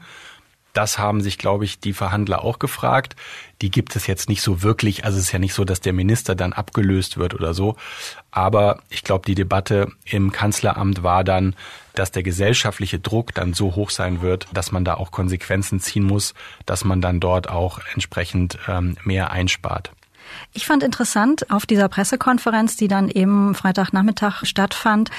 Das 0.73 0.97
haben 0.97 1.21
sich, 1.21 1.37
glaube 1.37 1.65
ich, 1.65 1.79
die 1.79 1.93
Verhandler 1.93 2.43
auch 2.43 2.59
gefragt. 2.59 3.15
Die 3.61 3.69
gibt 3.69 3.95
es 3.95 4.07
jetzt 4.07 4.27
nicht 4.27 4.41
so 4.41 4.63
wirklich. 4.63 5.05
Also 5.05 5.19
es 5.19 5.25
ist 5.25 5.31
ja 5.31 5.39
nicht 5.39 5.53
so, 5.53 5.63
dass 5.63 5.81
der 5.81 5.93
Minister 5.93 6.35
dann 6.35 6.51
abgelöst 6.51 7.17
wird 7.17 7.35
oder 7.35 7.53
so. 7.53 7.77
Aber 8.31 8.79
ich 8.89 9.03
glaube, 9.03 9.25
die 9.25 9.35
Debatte 9.35 9.91
im 10.05 10.31
Kanzleramt 10.31 11.03
war 11.03 11.23
dann, 11.23 11.55
dass 11.93 12.11
der 12.11 12.23
gesellschaftliche 12.23 12.99
Druck 12.99 13.35
dann 13.35 13.53
so 13.53 13.75
hoch 13.75 13.91
sein 13.91 14.21
wird, 14.21 14.47
dass 14.51 14.71
man 14.71 14.83
da 14.83 14.95
auch 14.95 15.11
Konsequenzen 15.11 15.79
ziehen 15.79 16.03
muss, 16.03 16.33
dass 16.65 16.83
man 16.83 17.01
dann 17.01 17.19
dort 17.19 17.49
auch 17.49 17.79
entsprechend 17.93 18.57
ähm, 18.67 18.97
mehr 19.03 19.29
einspart. 19.29 19.91
Ich 20.53 20.65
fand 20.65 20.83
interessant 20.83 21.49
auf 21.49 21.65
dieser 21.65 21.87
Pressekonferenz, 21.89 22.77
die 22.77 22.87
dann 22.87 23.09
eben 23.09 23.55
Freitagnachmittag 23.55 24.45
stattfand, 24.45 25.09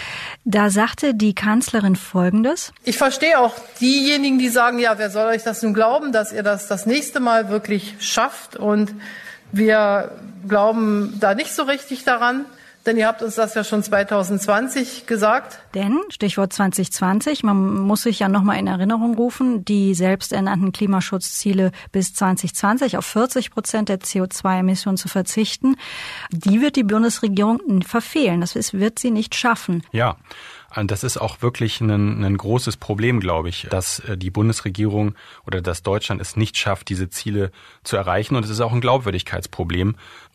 da 0.45 0.71
sagte 0.71 1.15
die 1.15 1.35
Kanzlerin 1.35 1.97
Folgendes. 1.97 2.73
Ich 2.85 2.97
verstehe 2.97 3.39
auch 3.39 3.55
diejenigen, 3.81 4.39
die 4.39 4.49
sagen, 4.49 4.79
ja, 4.79 4.99
wer 4.99 5.11
soll 5.11 5.27
euch 5.27 5.43
das 5.43 5.63
nun 5.63 5.75
glauben, 5.75 6.13
dass 6.13 6.33
ihr 6.33 6.43
das 6.43 6.69
das 6.69 6.87
nächste 6.87 7.21
Mal 7.21 7.49
wirklich 7.49 7.95
schafft 7.99 8.57
und 8.57 8.95
wir 9.53 10.11
glauben 10.49 11.17
da 11.21 11.35
nicht 11.35 11.55
so 11.55 11.63
richtig 11.63 12.05
daran. 12.05 12.45
Denn 12.87 12.99
ihr 12.99 13.07
habt 13.07 13.23
uns 13.23 13.37
das 13.37 13.55
ja 13.55 13.65
schon 13.65 13.83
2020 13.83 15.07
gesagt. 15.07 15.59
Denn, 15.75 16.01
Stichwort 16.11 16.53
2020, 16.53 17.43
man 17.43 17.81
muss 17.81 18.03
sich 18.03 18.19
ja 18.19 18.29
nochmal 18.29 18.59
in 18.59 18.67
Erinnerung 18.67 19.15
rufen, 19.15 19.65
die 19.65 19.95
selbsternannten 19.95 20.73
Klimaschutzziele 20.73 21.73
bis 21.93 22.13
2020 22.15 22.99
auf 22.99 23.07
40 23.07 23.51
Prozent 23.51 23.89
der 23.89 24.01
CO2-Emissionen 24.01 24.99
zu 24.99 25.09
verzichten, 25.09 25.77
die 26.31 26.61
wird 26.61 26.77
die 26.77 26.85
Bundesregierung 26.85 27.83
verfehlen. 27.83 28.41
Das 28.41 28.55
wird 28.75 28.99
sie 28.99 29.11
nicht 29.11 29.35
schaffen. 29.35 29.83
Ja. 29.93 30.17
Das 30.83 31.05
ist 31.05 31.19
auch 31.19 31.41
wirklich 31.41 31.81
ein, 31.81 32.25
ein 32.25 32.37
großes 32.37 32.79
Problem, 32.79 33.21
glaube 33.21 33.49
ich, 33.49 33.69
dass 33.71 34.01
äh, 34.01 34.19
die 34.19 34.31
Bundesregierung 34.31 35.15
oder 35.47 35.63
dass 35.63 35.85
Deutschland 35.85 36.21
es 36.21 36.37
nicht 36.37 36.57
schafft, 36.57 36.89
diese 36.89 37.09
Ziele 37.09 37.53
zu 37.85 37.97
erreichen. 37.97 38.35
Und 38.35 38.45
es 38.45 38.51
ist 38.51 38.61
auch 38.61 38.73
ein 38.73 38.81
Glaubwürdigkeitsproblem. 38.81 39.95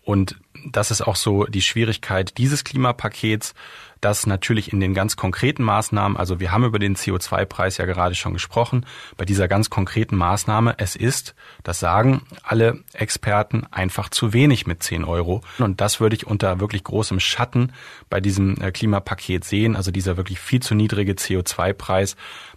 Und 0.09 0.37
das 0.65 0.89
ist 0.89 1.03
auch 1.03 1.15
so 1.15 1.43
die 1.43 1.61
Schwierigkeit 1.61 2.39
dieses 2.39 2.63
Klimapakets, 2.63 3.53
dass 4.01 4.25
natürlich 4.25 4.73
in 4.73 4.79
den 4.79 4.95
ganz 4.95 5.17
konkreten 5.17 5.61
Maßnahmen, 5.61 6.17
also 6.17 6.39
wir 6.39 6.51
haben 6.51 6.63
über 6.63 6.79
den 6.79 6.95
CO2-Preis 6.95 7.77
ja 7.77 7.85
gerade 7.85 8.15
schon 8.15 8.33
gesprochen, 8.33 8.87
bei 9.17 9.25
dieser 9.25 9.47
ganz 9.47 9.69
konkreten 9.69 10.15
Maßnahme, 10.15 10.73
es 10.79 10.95
ist, 10.95 11.35
das 11.61 11.79
sagen 11.79 12.23
alle 12.41 12.79
Experten, 12.93 13.67
einfach 13.69 14.09
zu 14.09 14.33
wenig 14.33 14.65
mit 14.65 14.81
10 14.81 15.03
Euro. 15.03 15.43
Und 15.59 15.79
das 15.79 15.99
würde 15.99 16.15
ich 16.15 16.25
unter 16.25 16.59
wirklich 16.59 16.83
großem 16.83 17.19
Schatten 17.19 17.71
bei 18.09 18.19
diesem 18.19 18.59
äh, 18.61 18.71
Klimapaket 18.71 19.43
sehen, 19.43 19.75
also 19.75 19.91
dieser 19.91 20.17
wirklich 20.17 20.39
viel 20.39 20.63
zu 20.63 20.73
niedrige 20.73 21.13
CO2-Preis. 21.13 22.15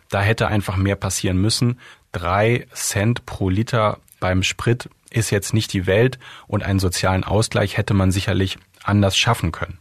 Da 0.09 0.23
hätte 0.23 0.47
einfach 0.47 0.79
mehr 0.79 0.97
passieren 0.97 1.37
müssen. 1.37 1.79
Drei 2.13 2.67
Cent 2.73 3.27
pro 3.27 3.51
Liter 3.51 3.99
beim 4.21 4.43
Sprit 4.43 4.89
ist 5.13 5.31
jetzt 5.31 5.55
nicht 5.55 5.73
die 5.73 5.87
Welt 5.87 6.19
und 6.47 6.63
einen 6.63 6.79
sozialen 6.79 7.25
Ausgleich 7.25 7.77
hätte 7.77 7.95
man 7.95 8.11
sicherlich 8.11 8.59
anders 8.85 9.17
schaffen 9.17 9.53
können. 9.53 9.79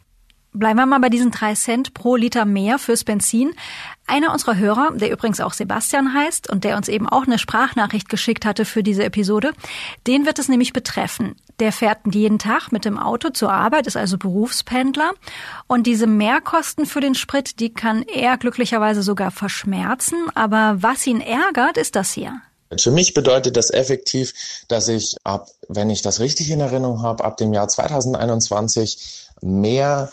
Bleiben 0.54 0.80
wir 0.80 0.86
mal 0.86 1.00
bei 1.00 1.08
diesen 1.08 1.32
drei 1.32 1.54
Cent 1.54 1.94
pro 1.94 2.18
Liter 2.18 2.44
mehr 2.44 2.78
fürs 2.78 3.06
Benzin. 3.06 3.54
Einer 4.06 4.34
unserer 4.34 4.58
Hörer, 4.58 4.90
der 4.96 5.10
übrigens 5.10 5.40
auch 5.40 5.54
Sebastian 5.54 6.14
heißt 6.14 6.50
und 6.50 6.66
der 6.66 6.76
uns 6.76 6.90
eben 6.90 7.08
auch 7.08 7.26
eine 7.26 7.40
Sprachnachricht 7.40 8.10
geschickt 8.10 8.44
hatte 8.44 8.66
für 8.66 8.84
diese 8.84 9.06
Episode, 9.06 9.54
den 10.08 10.26
wird 10.26 10.40
es 10.40 10.50
nämlich 10.50 10.74
betreffen. 10.74 11.38
Der 11.62 11.72
fährt 11.72 12.00
jeden 12.12 12.38
Tag 12.38 12.74
mit 12.74 12.84
dem 12.84 13.00
Auto 13.00 13.30
zur 13.30 13.54
Arbeit, 13.54 13.88
ist 13.88 13.96
also 13.96 14.18
Berufspendler. 14.18 15.14
Und 15.68 15.88
diese 15.88 16.06
Mehrkosten 16.06 16.86
für 16.86 17.00
den 17.00 17.16
Sprit, 17.16 17.62
die 17.62 17.74
kann 17.74 18.04
er 18.04 18.36
glücklicherweise 18.38 19.04
sogar 19.04 19.32
verschmerzen. 19.32 20.18
Aber 20.36 20.84
was 20.84 21.08
ihn 21.08 21.22
ärgert, 21.22 21.78
ist 21.78 21.96
das 21.96 22.12
hier. 22.12 22.42
Für 22.78 22.92
mich 22.92 23.14
bedeutet 23.14 23.58
das 23.58 23.70
effektiv, 23.72 24.34
dass 24.68 24.88
ich 24.88 25.18
ab, 25.24 25.50
wenn 25.68 25.90
ich 25.90 26.02
das 26.02 26.20
richtig 26.20 26.50
in 26.50 26.62
Erinnerung 26.62 27.02
habe, 27.02 27.24
ab 27.24 27.38
dem 27.38 27.54
Jahr 27.54 27.68
2021 27.68 29.28
mehr 29.42 30.12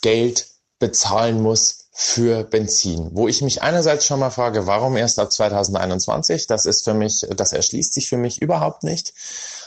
Geld 0.00 0.46
bezahlen 0.78 1.40
muss 1.42 1.84
für 1.92 2.42
Benzin, 2.42 3.10
wo 3.12 3.28
ich 3.28 3.40
mich 3.40 3.62
einerseits 3.62 4.04
schon 4.04 4.18
mal 4.18 4.30
frage, 4.30 4.66
warum 4.66 4.96
erst 4.96 5.18
ab 5.18 5.30
2021? 5.30 6.46
Das 6.46 6.66
ist 6.66 6.84
für 6.84 6.94
mich, 6.94 7.24
das 7.36 7.52
erschließt 7.52 7.94
sich 7.94 8.08
für 8.08 8.16
mich 8.16 8.42
überhaupt 8.42 8.82
nicht. 8.82 9.12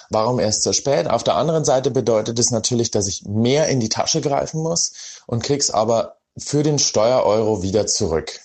Warum 0.10 0.40
erst 0.40 0.64
so 0.64 0.74
spät? 0.74 1.08
Auf 1.10 1.24
der 1.24 1.36
anderen 1.36 1.66
Seite 1.66 1.92
bedeutet 1.92 2.38
es 2.40 2.52
natürlich, 2.52 2.92
dass 2.92 3.08
ich 3.08 3.26
mehr 3.26 3.68
in 3.68 3.80
die 3.80 3.90
Tasche 3.90 4.22
greifen 4.22 4.62
muss 4.62 4.92
und 5.26 5.44
krieg's 5.44 5.72
aber 5.72 6.18
für 6.38 6.64
den 6.64 6.80
Steuereuro 6.80 7.64
wieder 7.64 7.88
zurück. 7.88 8.40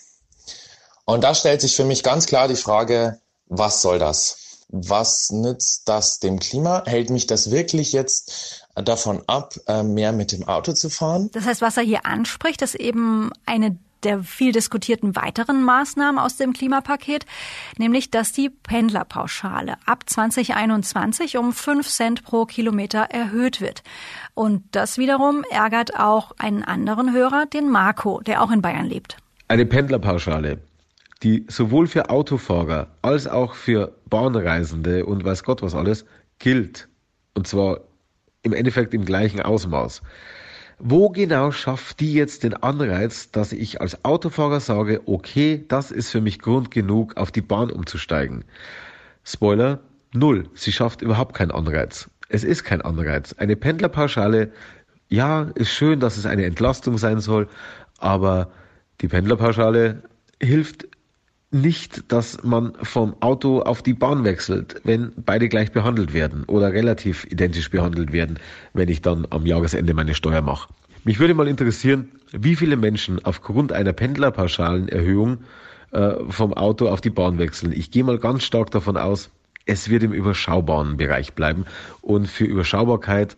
Und 1.05 1.25
da 1.25 1.35
stellt 1.35 1.61
sich 1.61 1.75
für 1.75 1.85
mich 1.85 2.02
ganz 2.02 2.26
klar 2.26 2.49
die 2.49 2.57
Frage, 2.57 3.21
was 3.53 3.83
soll 3.83 3.99
das? 3.99 4.65
Was 4.69 5.31
nützt 5.31 5.89
das 5.89 6.19
dem 6.19 6.39
Klima? 6.39 6.83
Hält 6.87 7.11
mich 7.11 7.27
das 7.27 7.51
wirklich 7.51 7.93
jetzt 7.93 8.65
davon 8.75 9.23
ab, 9.27 9.55
äh, 9.67 9.83
mehr 9.83 10.13
mit 10.13 10.33
dem 10.33 10.49
Auto 10.49 10.73
zu 10.73 10.89
fahren? 10.89 11.29
Das 11.35 11.45
heißt, 11.45 11.61
was 11.61 11.77
er 11.77 11.83
hier 11.83 12.07
anspricht, 12.07 12.63
ist 12.63 12.75
eben 12.75 13.31
eine 13.45 13.77
der 14.03 14.25
viel 14.25 14.51
diskutierten 14.51 15.15
weiteren 15.15 15.63
Maßnahmen 15.63 16.19
aus 16.19 16.37
dem 16.37 16.53
Klimapaket, 16.53 17.25
nämlich 17.79 18.11
dass 18.11 18.33
die 18.33 18.51
Pendlerpauschale 18.51 19.77
ab 19.87 20.05
2021 20.07 21.37
um 21.37 21.53
5 21.53 21.89
Cent 21.89 22.25
pro 22.25 22.45
Kilometer 22.45 23.03
erhöht 23.11 23.61
wird. 23.61 23.85
Und 24.35 24.65
das 24.73 24.99
wiederum 24.99 25.45
ärgert 25.51 26.01
auch 26.01 26.33
einen 26.39 26.65
anderen 26.65 27.13
Hörer, 27.13 27.47
den 27.47 27.71
Marco, 27.71 28.21
der 28.23 28.43
auch 28.43 28.51
in 28.51 28.61
Bayern 28.61 28.87
lebt. 28.87 29.19
Eine 29.47 29.67
Pendlerpauschale 29.67 30.59
die 31.23 31.47
sowohl 31.49 31.87
für 31.87 32.11
Autofahrer 32.11 32.88
als 33.02 33.26
auch 33.26 33.55
für 33.55 33.97
Bahnreisende 34.09 35.07
und 35.07 35.25
weiß 35.25 35.45
Gott 35.45 35.62
was 35.62 35.75
alles 35.75 36.05
gilt. 36.38 36.88
Und 37.35 37.47
zwar 37.47 37.81
im 38.43 38.52
Endeffekt 38.52 38.93
im 38.93 39.05
gleichen 39.05 39.41
Ausmaß. 39.41 40.02
Wo 40.79 41.11
genau 41.11 41.52
schafft 41.52 42.00
die 42.00 42.12
jetzt 42.12 42.43
den 42.43 42.55
Anreiz, 42.55 43.31
dass 43.31 43.52
ich 43.52 43.81
als 43.81 44.05
Autofahrer 44.05 44.59
sage, 44.59 45.00
okay, 45.07 45.64
das 45.69 45.93
ist 45.93 46.11
für 46.11 46.21
mich 46.21 46.41
Grund 46.41 46.73
genug, 46.73 47.17
auf 47.17 47.31
die 47.31 47.41
Bahn 47.41 47.71
umzusteigen? 47.71 48.45
Spoiler, 49.23 49.81
null. 50.12 50.49
Sie 50.55 50.73
schafft 50.73 51.00
überhaupt 51.00 51.35
keinen 51.35 51.52
Anreiz. 51.52 52.11
Es 52.29 52.43
ist 52.43 52.64
kein 52.64 52.83
Anreiz. 52.83 53.33
Eine 53.35 53.55
Pendlerpauschale, 53.55 54.50
ja, 55.09 55.43
ist 55.55 55.71
schön, 55.71 56.00
dass 56.00 56.17
es 56.17 56.26
eine 56.26 56.45
Entlastung 56.47 56.99
sein 56.99 57.21
soll, 57.21 57.47
aber 57.99 58.50
die 59.00 59.09
Pendlerpauschale 59.09 60.02
hilft 60.41 60.88
nicht, 61.53 62.11
dass 62.11 62.43
man 62.43 62.73
vom 62.83 63.15
Auto 63.21 63.61
auf 63.61 63.83
die 63.83 63.93
Bahn 63.93 64.25
wechselt, 64.25 64.81
wenn 64.85 65.13
beide 65.17 65.49
gleich 65.49 65.71
behandelt 65.71 66.15
werden 66.15 66.45
oder 66.45 66.73
relativ 66.73 67.25
identisch 67.31 67.71
behandelt 67.71 68.13
werden, 68.13 68.39
wenn 68.73 68.89
ich 68.89 69.03
dann 69.03 69.27
am 69.31 69.45
Jahresende 69.47 69.93
meine 69.95 70.15
Steuer 70.15 70.41
mache. 70.41 70.73
Mich 71.05 71.19
würde 71.19 71.35
mal 71.35 71.49
interessieren, 71.49 72.09
wie 72.33 72.57
viele 72.57 72.77
Menschen 72.77 73.23
aufgrund 73.25 73.73
einer 73.73 73.93
Pendlerpauschalenerhöhung 73.93 75.39
äh, 75.91 76.15
vom 76.29 76.55
Auto 76.55 76.89
auf 76.89 77.03
die 77.03 77.11
Bahn 77.11 77.39
wechseln. 77.39 77.73
Ich 77.73 77.91
gehe 77.91 78.05
mal 78.05 78.19
ganz 78.19 78.45
stark 78.45 78.71
davon 78.71 78.97
aus, 78.97 79.31
es 79.67 79.91
wird 79.91 80.03
im 80.03 80.13
überschaubaren 80.13 80.97
Bereich 80.97 81.35
bleiben 81.35 81.67
und 82.01 82.29
für 82.29 82.45
Überschaubarkeit 82.45 83.37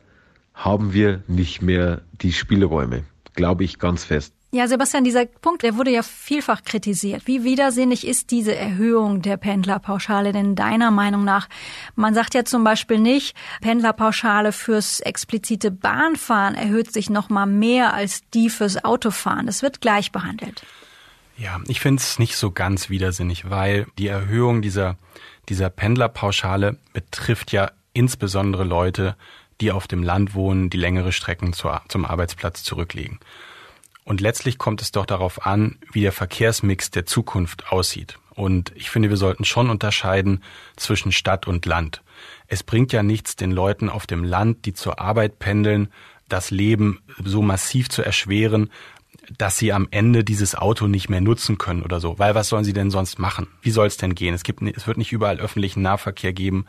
haben 0.54 0.92
wir 0.92 1.22
nicht 1.26 1.62
mehr 1.62 2.02
die 2.12 2.32
Spielräume, 2.32 3.02
glaube 3.34 3.64
ich 3.64 3.78
ganz 3.80 4.04
fest. 4.04 4.34
Ja, 4.54 4.68
Sebastian, 4.68 5.02
dieser 5.02 5.26
Punkt, 5.26 5.64
der 5.64 5.76
wurde 5.76 5.90
ja 5.90 6.04
vielfach 6.04 6.62
kritisiert. 6.62 7.26
Wie 7.26 7.42
widersinnig 7.42 8.06
ist 8.06 8.30
diese 8.30 8.54
Erhöhung 8.54 9.20
der 9.20 9.36
Pendlerpauschale 9.36 10.30
denn 10.30 10.54
deiner 10.54 10.92
Meinung 10.92 11.24
nach? 11.24 11.48
Man 11.96 12.14
sagt 12.14 12.34
ja 12.34 12.44
zum 12.44 12.62
Beispiel 12.62 13.00
nicht, 13.00 13.36
Pendlerpauschale 13.62 14.52
fürs 14.52 15.00
explizite 15.00 15.72
Bahnfahren 15.72 16.54
erhöht 16.54 16.92
sich 16.92 17.10
noch 17.10 17.30
mal 17.30 17.46
mehr 17.46 17.94
als 17.94 18.20
die 18.32 18.48
fürs 18.48 18.84
Autofahren. 18.84 19.46
Das 19.46 19.62
wird 19.62 19.80
gleich 19.80 20.12
behandelt. 20.12 20.62
Ja, 21.36 21.60
ich 21.66 21.80
finde 21.80 22.00
es 22.00 22.20
nicht 22.20 22.36
so 22.36 22.52
ganz 22.52 22.88
widersinnig, 22.88 23.50
weil 23.50 23.88
die 23.98 24.06
Erhöhung 24.06 24.62
dieser, 24.62 24.98
dieser 25.48 25.68
Pendlerpauschale 25.68 26.78
betrifft 26.92 27.50
ja 27.50 27.72
insbesondere 27.92 28.62
Leute, 28.62 29.16
die 29.60 29.72
auf 29.72 29.88
dem 29.88 30.04
Land 30.04 30.34
wohnen, 30.34 30.70
die 30.70 30.78
längere 30.78 31.10
Strecken 31.10 31.54
zur, 31.54 31.82
zum 31.88 32.04
Arbeitsplatz 32.04 32.62
zurücklegen. 32.62 33.18
Und 34.04 34.20
letztlich 34.20 34.58
kommt 34.58 34.82
es 34.82 34.92
doch 34.92 35.06
darauf 35.06 35.46
an, 35.46 35.78
wie 35.92 36.02
der 36.02 36.12
Verkehrsmix 36.12 36.90
der 36.90 37.06
Zukunft 37.06 37.72
aussieht. 37.72 38.18
Und 38.34 38.72
ich 38.74 38.90
finde, 38.90 39.10
wir 39.10 39.16
sollten 39.16 39.44
schon 39.44 39.70
unterscheiden 39.70 40.42
zwischen 40.76 41.12
Stadt 41.12 41.46
und 41.46 41.66
Land. 41.66 42.02
Es 42.46 42.62
bringt 42.62 42.92
ja 42.92 43.02
nichts, 43.02 43.36
den 43.36 43.52
Leuten 43.52 43.88
auf 43.88 44.06
dem 44.06 44.24
Land, 44.24 44.66
die 44.66 44.74
zur 44.74 45.00
Arbeit 45.00 45.38
pendeln, 45.38 45.88
das 46.28 46.50
Leben 46.50 47.00
so 47.22 47.42
massiv 47.42 47.88
zu 47.88 48.02
erschweren, 48.02 48.70
dass 49.38 49.58
sie 49.58 49.72
am 49.72 49.88
Ende 49.90 50.24
dieses 50.24 50.54
Auto 50.54 50.86
nicht 50.86 51.08
mehr 51.08 51.20
nutzen 51.20 51.58
können 51.58 51.82
oder 51.82 52.00
so. 52.00 52.18
Weil 52.18 52.34
was 52.34 52.48
sollen 52.48 52.64
sie 52.64 52.72
denn 52.72 52.90
sonst 52.90 53.18
machen? 53.18 53.48
Wie 53.62 53.70
soll 53.70 53.86
es 53.86 53.96
denn 53.96 54.14
gehen? 54.14 54.34
Es 54.34 54.44
gibt, 54.44 54.62
es 54.62 54.86
wird 54.86 54.98
nicht 54.98 55.12
überall 55.12 55.40
öffentlichen 55.40 55.82
Nahverkehr 55.82 56.32
geben 56.32 56.66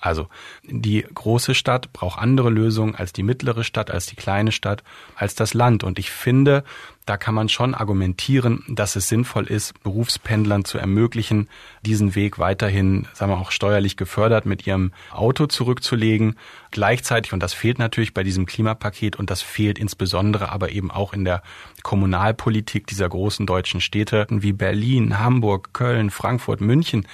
Also 0.00 0.28
die 0.64 1.02
große 1.02 1.54
Stadt 1.54 1.92
braucht 1.92 2.18
andere 2.18 2.50
Lösungen 2.50 2.94
als 2.94 3.12
die 3.12 3.22
mittlere 3.22 3.64
Stadt, 3.64 3.90
als 3.90 4.06
die 4.06 4.16
kleine 4.16 4.52
Stadt, 4.52 4.82
als 5.16 5.34
das 5.34 5.54
Land. 5.54 5.84
Und 5.84 5.98
ich 5.98 6.10
finde, 6.10 6.64
da 7.08 7.16
kann 7.16 7.34
man 7.34 7.48
schon 7.48 7.74
argumentieren, 7.74 8.64
dass 8.68 8.94
es 8.94 9.08
sinnvoll 9.08 9.46
ist, 9.46 9.82
Berufspendlern 9.82 10.66
zu 10.66 10.76
ermöglichen, 10.76 11.48
diesen 11.80 12.14
Weg 12.14 12.38
weiterhin, 12.38 13.08
sagen 13.14 13.32
wir 13.32 13.38
auch 13.38 13.50
steuerlich 13.50 13.96
gefördert 13.96 14.44
mit 14.44 14.66
ihrem 14.66 14.92
Auto 15.10 15.46
zurückzulegen. 15.46 16.36
Gleichzeitig, 16.70 17.32
und 17.32 17.42
das 17.42 17.54
fehlt 17.54 17.78
natürlich 17.78 18.12
bei 18.12 18.24
diesem 18.24 18.44
Klimapaket 18.44 19.16
und 19.16 19.30
das 19.30 19.40
fehlt 19.40 19.78
insbesondere 19.78 20.50
aber 20.50 20.70
eben 20.70 20.90
auch 20.90 21.14
in 21.14 21.24
der 21.24 21.42
Kommunalpolitik 21.82 22.86
dieser 22.86 23.08
großen 23.08 23.46
deutschen 23.46 23.80
Städte 23.80 24.26
wie 24.28 24.52
Berlin, 24.52 25.18
Hamburg, 25.18 25.72
Köln, 25.72 26.10
Frankfurt, 26.10 26.60
München, 26.60 27.06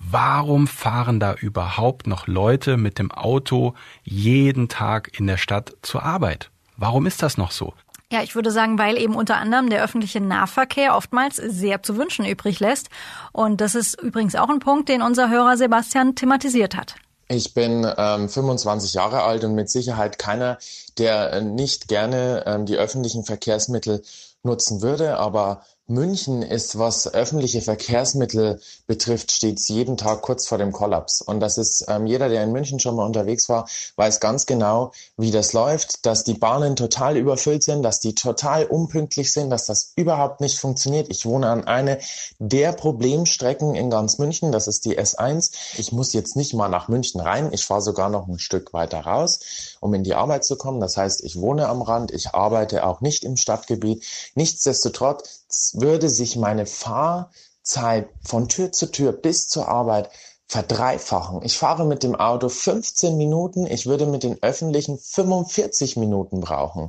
Warum 0.00 0.68
fahren 0.68 1.18
da 1.18 1.34
überhaupt 1.34 2.06
noch 2.06 2.28
Leute 2.28 2.76
mit 2.76 3.00
dem 3.00 3.10
Auto 3.10 3.74
jeden 4.04 4.68
Tag 4.68 5.18
in 5.18 5.26
der 5.26 5.38
Stadt 5.38 5.74
zur 5.82 6.04
Arbeit? 6.04 6.52
Warum 6.76 7.06
ist 7.06 7.22
das 7.24 7.36
noch 7.36 7.50
so? 7.50 7.74
Ja, 8.10 8.22
ich 8.22 8.34
würde 8.34 8.50
sagen, 8.50 8.78
weil 8.78 8.96
eben 8.96 9.14
unter 9.14 9.36
anderem 9.36 9.68
der 9.68 9.84
öffentliche 9.84 10.20
Nahverkehr 10.20 10.96
oftmals 10.96 11.36
sehr 11.36 11.82
zu 11.82 11.98
wünschen 11.98 12.24
übrig 12.24 12.58
lässt. 12.58 12.88
Und 13.32 13.60
das 13.60 13.74
ist 13.74 14.00
übrigens 14.00 14.34
auch 14.34 14.48
ein 14.48 14.60
Punkt, 14.60 14.88
den 14.88 15.02
unser 15.02 15.28
Hörer 15.28 15.58
Sebastian 15.58 16.14
thematisiert 16.14 16.74
hat. 16.74 16.94
Ich 17.28 17.52
bin 17.52 17.86
ähm, 17.98 18.30
25 18.30 18.94
Jahre 18.94 19.22
alt 19.24 19.44
und 19.44 19.54
mit 19.54 19.68
Sicherheit 19.68 20.18
keiner, 20.18 20.56
der 20.96 21.34
äh, 21.34 21.42
nicht 21.42 21.88
gerne 21.88 22.44
ähm, 22.46 22.64
die 22.64 22.76
öffentlichen 22.78 23.24
Verkehrsmittel 23.24 24.02
nutzen 24.42 24.80
würde. 24.80 25.18
Aber 25.18 25.62
München 25.90 26.42
ist, 26.42 26.78
was 26.78 27.12
öffentliche 27.14 27.62
Verkehrsmittel 27.62 28.60
betrifft, 28.86 29.32
stets 29.32 29.68
jeden 29.68 29.96
Tag 29.96 30.20
kurz 30.20 30.46
vor 30.46 30.58
dem 30.58 30.70
Kollaps. 30.70 31.22
Und 31.22 31.40
das 31.40 31.56
ist, 31.56 31.86
ähm, 31.88 32.04
jeder, 32.04 32.28
der 32.28 32.44
in 32.44 32.52
München 32.52 32.78
schon 32.78 32.94
mal 32.94 33.06
unterwegs 33.06 33.48
war, 33.48 33.66
weiß 33.96 34.20
ganz 34.20 34.44
genau, 34.44 34.92
wie 35.16 35.30
das 35.30 35.54
läuft, 35.54 36.04
dass 36.04 36.24
die 36.24 36.34
Bahnen 36.34 36.76
total 36.76 37.16
überfüllt 37.16 37.64
sind, 37.64 37.82
dass 37.82 38.00
die 38.00 38.14
total 38.14 38.66
unpünktlich 38.66 39.32
sind, 39.32 39.48
dass 39.48 39.64
das 39.64 39.92
überhaupt 39.96 40.42
nicht 40.42 40.58
funktioniert. 40.58 41.08
Ich 41.08 41.24
wohne 41.24 41.48
an 41.48 41.66
einer 41.66 41.96
der 42.38 42.72
Problemstrecken 42.72 43.74
in 43.74 43.88
ganz 43.88 44.18
München, 44.18 44.52
das 44.52 44.68
ist 44.68 44.84
die 44.84 44.98
S1. 44.98 45.52
Ich 45.78 45.90
muss 45.92 46.12
jetzt 46.12 46.36
nicht 46.36 46.52
mal 46.52 46.68
nach 46.68 46.88
München 46.88 47.18
rein, 47.18 47.48
ich 47.50 47.64
fahre 47.64 47.80
sogar 47.80 48.10
noch 48.10 48.28
ein 48.28 48.38
Stück 48.38 48.74
weiter 48.74 49.00
raus, 49.00 49.40
um 49.80 49.94
in 49.94 50.04
die 50.04 50.14
Arbeit 50.14 50.44
zu 50.44 50.56
kommen. 50.56 50.80
Das 50.80 50.98
heißt, 50.98 51.24
ich 51.24 51.40
wohne 51.40 51.66
am 51.66 51.80
Rand, 51.80 52.10
ich 52.10 52.34
arbeite 52.34 52.84
auch 52.84 53.00
nicht 53.00 53.24
im 53.24 53.38
Stadtgebiet. 53.38 54.04
Nichtsdestotrotz 54.34 55.38
würde 55.74 56.08
sich 56.08 56.36
meine 56.36 56.66
Fahrzeit 56.66 58.08
von 58.24 58.48
Tür 58.48 58.72
zu 58.72 58.90
Tür 58.90 59.12
bis 59.12 59.48
zur 59.48 59.68
Arbeit 59.68 60.10
verdreifachen. 60.46 61.42
Ich 61.42 61.58
fahre 61.58 61.84
mit 61.84 62.02
dem 62.02 62.14
Auto 62.14 62.48
15 62.48 63.18
Minuten, 63.18 63.66
ich 63.66 63.86
würde 63.86 64.06
mit 64.06 64.22
den 64.22 64.42
öffentlichen 64.42 64.98
45 64.98 65.96
Minuten 65.98 66.40
brauchen. 66.40 66.88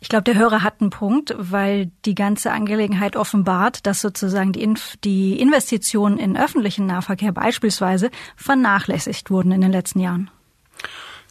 Ich 0.00 0.08
glaube, 0.08 0.24
der 0.24 0.34
Hörer 0.34 0.62
hat 0.62 0.80
einen 0.80 0.90
Punkt, 0.90 1.34
weil 1.38 1.90
die 2.04 2.16
ganze 2.16 2.50
Angelegenheit 2.50 3.16
offenbart, 3.16 3.86
dass 3.86 4.00
sozusagen 4.00 4.52
die, 4.52 4.62
Inf 4.62 4.96
die 5.04 5.40
Investitionen 5.40 6.18
in 6.18 6.36
öffentlichen 6.36 6.86
Nahverkehr 6.86 7.32
beispielsweise 7.32 8.10
vernachlässigt 8.36 9.30
wurden 9.30 9.52
in 9.52 9.60
den 9.60 9.72
letzten 9.72 10.00
Jahren. 10.00 10.30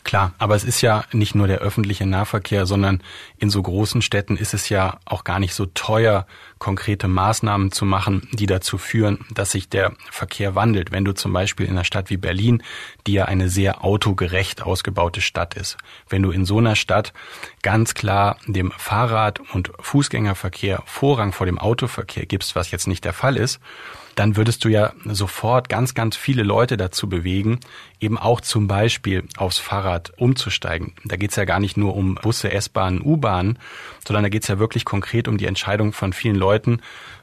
Klar, 0.06 0.34
aber 0.38 0.56
es 0.56 0.64
ist 0.64 0.82
ja 0.82 1.04
nicht 1.14 1.34
nur 1.34 1.48
der 1.48 1.60
öffentliche 1.60 2.06
Nahverkehr, 2.06 2.68
sondern 2.68 3.02
in 3.38 3.50
so 3.50 3.62
großen 3.62 4.04
Städten 4.04 4.38
ist 4.38 4.54
es 4.54 4.70
ja 4.70 5.00
auch 5.04 5.24
gar 5.24 5.40
nicht 5.40 5.56
so 5.56 5.66
teuer, 5.66 6.28
konkrete 6.60 7.08
Maßnahmen 7.08 7.72
zu 7.72 7.86
machen, 7.86 8.28
die 8.34 8.46
dazu 8.46 8.78
führen, 8.78 9.20
dass 9.34 9.52
sich 9.52 9.70
der 9.70 9.94
Verkehr 10.10 10.56
wandelt. 10.56 10.92
Wenn 10.92 11.06
du 11.06 11.14
zum 11.14 11.34
Beispiel 11.34 11.66
in 11.66 11.74
einer 11.74 11.84
Stadt 11.84 12.10
wie 12.10 12.18
Berlin, 12.18 12.64
die 13.08 13.14
ja 13.14 13.26
eine 13.26 13.50
sehr 13.50 13.84
autogerecht 13.84 14.64
ausgebaute 14.64 15.22
Stadt 15.22 15.56
ist, 15.56 15.78
wenn 16.10 16.22
du 16.22 16.32
in 16.32 16.46
so 16.46 16.58
einer 16.58 16.76
Stadt 16.76 17.14
ganz 17.62 17.94
klar 17.94 18.38
dem 18.48 18.72
Fahrrad- 18.72 19.42
und 19.54 19.72
Fußgängerverkehr 19.80 20.84
Vorrang 20.86 21.34
vor 21.34 21.46
dem 21.46 21.60
Autoverkehr 21.60 22.26
gibst, 22.26 22.56
was 22.56 22.72
jetzt 22.72 22.88
nicht 22.88 23.06
der 23.06 23.14
Fall 23.14 23.38
ist, 23.38 23.60
dann 24.16 24.38
würdest 24.38 24.64
du 24.64 24.70
ja 24.70 24.94
sofort 25.06 25.70
ganz, 25.70 25.94
ganz 25.94 26.16
viele 26.16 26.44
Leute 26.44 26.78
dazu 26.78 27.08
bewegen, 27.08 27.60
eben 28.00 28.18
auch 28.18 28.42
zum 28.42 28.68
Beispiel 28.68 29.26
aufs 29.38 29.60
Fahrrad 29.60 30.14
umzusteigen. 30.18 30.94
Da 31.04 31.18
geht's 31.18 31.36
ja 31.36 31.46
gar 31.46 31.60
nicht 31.60 31.78
nur 31.78 31.96
um 31.96 32.16
Busse, 32.16 32.52
S-Bahnen, 32.52 33.02
U-Bahnen, 33.02 33.60
sondern 34.08 34.24
da 34.24 34.30
geht's 34.30 34.48
ja 34.48 34.58
wirklich 34.58 34.86
konkret 34.86 35.28
um 35.28 35.38
die 35.38 35.46
Entscheidung 35.46 35.92
von 35.92 36.14
vielen 36.14 36.36
Leuten, 36.36 36.45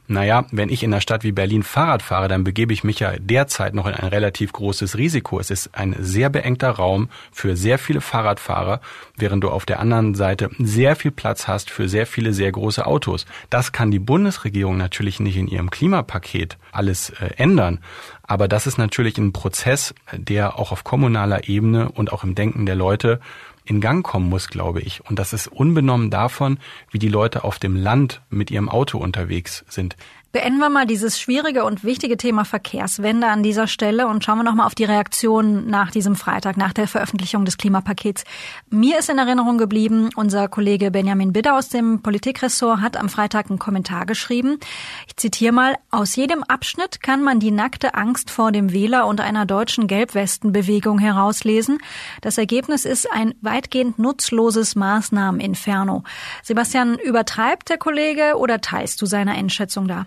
naja, 0.09 0.45
wenn 0.51 0.69
ich 0.69 0.83
in 0.83 0.93
einer 0.93 1.01
Stadt 1.01 1.23
wie 1.23 1.33
Berlin 1.33 1.63
Fahrrad 1.63 2.03
fahre, 2.03 2.29
dann 2.29 2.45
begebe 2.45 2.73
ich 2.73 2.85
mich 2.85 2.99
ja 2.99 3.13
derzeit 3.19 3.73
noch 3.73 3.87
in 3.87 3.95
ein 3.95 4.09
relativ 4.09 4.53
großes 4.53 4.99
Risiko. 4.99 5.39
Es 5.39 5.51
ist 5.51 5.75
ein 5.75 5.97
sehr 5.99 6.29
beengter 6.29 6.71
Raum 6.71 7.09
für 7.31 7.57
sehr 7.57 7.79
viele 7.79 8.01
Fahrradfahrer, 8.01 8.81
während 9.17 9.45
du 9.45 9.49
auf 9.49 9.65
der 9.65 9.81
anderen 9.81 10.15
Seite 10.15 10.51
sehr 10.59 10.97
viel 10.97 11.13
Platz 11.13 11.47
hast 11.47 11.71
für 11.71 11.89
sehr 11.89 12.07
viele 12.07 12.33
sehr 12.35 12.51
große 12.51 12.85
Autos. 12.85 13.27
Das 13.49 13.73
kann 13.73 13.91
die 13.91 14.01
Bundesregierung 14.01 14.77
natürlich 14.77 15.21
nicht 15.21 15.37
in 15.37 15.49
ihrem 15.49 15.71
Klimapaket 15.71 16.59
alles 16.73 17.11
äh, 17.11 17.31
ändern. 17.37 17.79
Aber 18.25 18.49
das 18.49 18.67
ist 18.67 18.79
natürlich 18.79 19.19
ein 19.19 19.33
Prozess, 19.33 19.95
der 20.13 20.59
auch 20.59 20.73
auf 20.73 20.85
kommunaler 20.85 21.49
Ebene 21.49 21.91
und 21.91 22.13
auch 22.13 22.25
im 22.25 22.35
Denken 22.35 22.67
der 22.67 22.77
Leute 22.77 23.21
in 23.65 23.81
Gang 23.81 24.05
kommen 24.05 24.29
muss, 24.29 24.49
glaube 24.49 24.81
ich. 24.81 25.05
Und 25.09 25.19
das 25.19 25.33
ist 25.33 25.49
unbenommen 25.49 26.11
davon, 26.11 26.59
wie 26.91 26.99
die 26.99 27.09
Leute 27.09 27.45
auf 27.45 27.59
dem 27.59 27.77
Land 27.77 28.23
mit 28.31 28.51
ihrem 28.51 28.69
Auto 28.69 28.99
unterwegs 28.99 29.65
sind. 29.69 29.97
Beenden 30.33 30.61
wir 30.61 30.71
mal 30.71 30.87
dieses 30.87 31.21
schwierige 31.21 31.63
und 31.63 31.85
wichtige 31.85 32.17
Thema 32.17 32.47
Verkehrswende 32.47 33.27
an 33.27 33.43
dieser 33.43 33.67
Stelle 33.67 34.07
und 34.07 34.25
schauen 34.25 34.39
wir 34.39 34.45
nochmal 34.45 34.67
auf 34.67 34.75
die 34.75 34.85
Reaktionen 34.85 35.69
nach 35.69 35.91
diesem 35.91 36.17
Freitag, 36.17 36.57
nach 36.57 36.73
der 36.73 36.89
Veröffentlichung 36.89 37.45
des 37.45 37.59
Klimapakets. 37.59 38.25
Mir 38.71 38.99
ist 38.99 39.11
in 39.11 39.19
Erinnerung 39.19 39.59
geblieben, 39.59 40.09
unser 40.17 40.49
Kollege 40.49 40.91
Benjamin 40.91 41.35
Bidder 41.35 41.55
aus 41.55 41.69
dem 41.69 42.01
Politikressort 42.01 42.81
hat 42.81 42.97
am 42.97 43.11
Freitag 43.11 43.51
einen 43.51 43.59
Kommentar 43.59 44.07
geschrieben. 44.07 44.59
Ich 45.07 45.19
zitiere 45.19 45.53
mal, 45.53 45.77
aus 45.91 46.17
jedem 46.17 46.43
Abschnitt 46.45 47.03
kann 47.03 47.23
man 47.23 47.39
die 47.39 47.51
nackte 47.51 47.93
Angst 47.93 48.31
vor 48.31 48.53
dem 48.53 48.73
Wähler 48.73 49.07
und 49.09 49.21
einer 49.21 49.45
deutschen 49.45 49.87
Gelbwestenbewegung 49.87 50.99
herauslesen. 50.99 51.77
Das 52.23 52.39
Ergebnis 52.39 52.87
ist 52.87 53.07
ein 53.13 53.35
weitgehend 53.43 53.99
nutzloses 53.99 54.77
Maßnahmeninferno. 54.77 56.05
Sebastian, 56.43 56.99
übertreibt 56.99 57.69
der 57.69 57.77
Kollege 57.77 58.39
oder 58.39 58.63
teilst 58.63 59.03
du 59.03 59.05
seine 59.05 59.33
Einschätzung 59.33 59.87
da? 59.87 60.07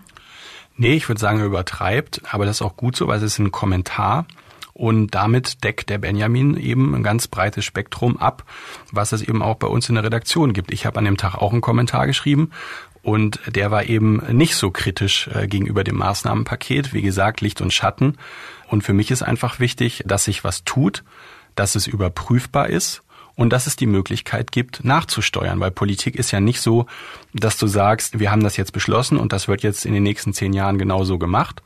Nee, 0.76 0.94
ich 0.94 1.08
würde 1.08 1.20
sagen, 1.20 1.40
er 1.40 1.46
übertreibt, 1.46 2.22
aber 2.30 2.44
das 2.44 2.56
ist 2.56 2.62
auch 2.62 2.76
gut 2.76 2.96
so, 2.96 3.08
weil 3.08 3.18
es 3.18 3.22
ist 3.22 3.38
ein 3.38 3.52
Kommentar. 3.52 4.26
Und 4.74 5.14
damit 5.14 5.64
deckt 5.64 5.88
der 5.88 5.96
Benjamin 5.96 6.54
eben 6.58 6.94
ein 6.94 7.02
ganz 7.02 7.28
breites 7.28 7.64
Spektrum 7.64 8.18
ab, 8.18 8.44
was 8.92 9.12
es 9.12 9.22
eben 9.22 9.40
auch 9.40 9.54
bei 9.54 9.68
uns 9.68 9.88
in 9.88 9.94
der 9.94 10.04
Redaktion 10.04 10.52
gibt. 10.52 10.70
Ich 10.70 10.84
habe 10.84 10.98
an 10.98 11.06
dem 11.06 11.16
Tag 11.16 11.34
auch 11.34 11.52
einen 11.52 11.62
Kommentar 11.62 12.06
geschrieben 12.06 12.50
und 13.02 13.40
der 13.46 13.70
war 13.70 13.84
eben 13.84 14.16
nicht 14.36 14.54
so 14.54 14.70
kritisch 14.70 15.28
äh, 15.28 15.46
gegenüber 15.46 15.82
dem 15.82 15.96
Maßnahmenpaket. 15.96 16.92
Wie 16.92 17.02
gesagt, 17.02 17.40
Licht 17.40 17.62
und 17.62 17.72
Schatten. 17.72 18.18
Und 18.66 18.82
für 18.82 18.92
mich 18.92 19.10
ist 19.10 19.22
einfach 19.22 19.60
wichtig, 19.60 20.02
dass 20.06 20.24
sich 20.24 20.44
was 20.44 20.64
tut, 20.64 21.04
dass 21.54 21.74
es 21.74 21.86
überprüfbar 21.86 22.68
ist 22.68 23.02
und 23.36 23.52
dass 23.52 23.66
es 23.66 23.76
die 23.76 23.86
Möglichkeit 23.86 24.50
gibt, 24.50 24.84
nachzusteuern. 24.84 25.60
Weil 25.60 25.70
Politik 25.70 26.16
ist 26.16 26.32
ja 26.32 26.40
nicht 26.40 26.60
so, 26.60 26.86
dass 27.32 27.58
du 27.58 27.66
sagst, 27.66 28.18
wir 28.18 28.30
haben 28.30 28.42
das 28.42 28.56
jetzt 28.56 28.72
beschlossen 28.72 29.18
und 29.18 29.32
das 29.32 29.46
wird 29.46 29.62
jetzt 29.62 29.86
in 29.86 29.92
den 29.92 30.02
nächsten 30.02 30.32
zehn 30.32 30.52
Jahren 30.52 30.78
genauso 30.78 31.18
gemacht, 31.18 31.62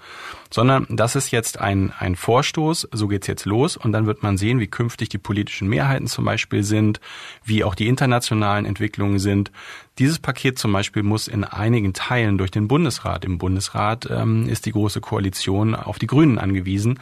sondern 0.50 0.86
das 0.90 1.16
ist 1.16 1.30
jetzt 1.30 1.60
ein, 1.60 1.92
ein 1.98 2.16
Vorstoß, 2.16 2.88
so 2.92 3.08
geht's 3.08 3.26
jetzt 3.26 3.44
los 3.44 3.76
und 3.76 3.92
dann 3.92 4.06
wird 4.06 4.22
man 4.22 4.36
sehen, 4.36 4.60
wie 4.60 4.66
künftig 4.66 5.08
die 5.08 5.18
politischen 5.18 5.68
Mehrheiten 5.68 6.06
zum 6.06 6.24
Beispiel 6.24 6.64
sind, 6.64 7.00
wie 7.44 7.64
auch 7.64 7.74
die 7.74 7.86
internationalen 7.86 8.66
Entwicklungen 8.66 9.18
sind. 9.18 9.52
Dieses 9.98 10.18
Paket 10.18 10.58
zum 10.58 10.72
Beispiel 10.72 11.02
muss 11.02 11.28
in 11.28 11.44
einigen 11.44 11.92
Teilen 11.92 12.38
durch 12.38 12.50
den 12.50 12.68
Bundesrat. 12.68 13.24
Im 13.24 13.38
Bundesrat 13.38 14.08
ähm, 14.10 14.48
ist 14.48 14.66
die 14.66 14.72
Große 14.72 15.00
Koalition 15.00 15.74
auf 15.74 15.98
die 15.98 16.06
Grünen 16.06 16.38
angewiesen 16.38 16.98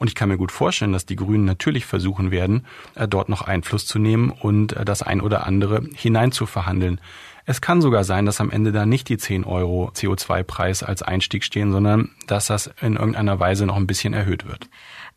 und 0.00 0.08
ich 0.08 0.14
kann 0.14 0.30
mir 0.30 0.38
gut 0.38 0.50
vorstellen, 0.50 0.94
dass 0.94 1.04
die 1.04 1.14
Grünen 1.14 1.44
natürlich 1.44 1.84
versuchen 1.84 2.30
werden, 2.30 2.64
äh, 2.94 3.06
dort 3.06 3.28
noch 3.28 3.42
Einfluss 3.42 3.84
zu 3.86 3.98
nehmen 3.98 4.30
und 4.30 4.72
äh, 4.72 4.84
das 4.86 5.02
ein 5.02 5.20
oder 5.20 5.46
andere 5.46 5.82
hineinzuverhandeln. 5.94 7.02
Es 7.46 7.60
kann 7.60 7.80
sogar 7.80 8.04
sein, 8.04 8.26
dass 8.26 8.40
am 8.40 8.50
Ende 8.50 8.72
da 8.72 8.86
nicht 8.86 9.08
die 9.08 9.18
10 9.18 9.44
Euro 9.44 9.90
CO2-Preis 9.94 10.82
als 10.82 11.02
Einstieg 11.02 11.44
stehen, 11.44 11.72
sondern 11.72 12.10
dass 12.26 12.46
das 12.46 12.70
in 12.80 12.96
irgendeiner 12.96 13.40
Weise 13.40 13.66
noch 13.66 13.76
ein 13.76 13.86
bisschen 13.86 14.14
erhöht 14.14 14.46
wird. 14.46 14.68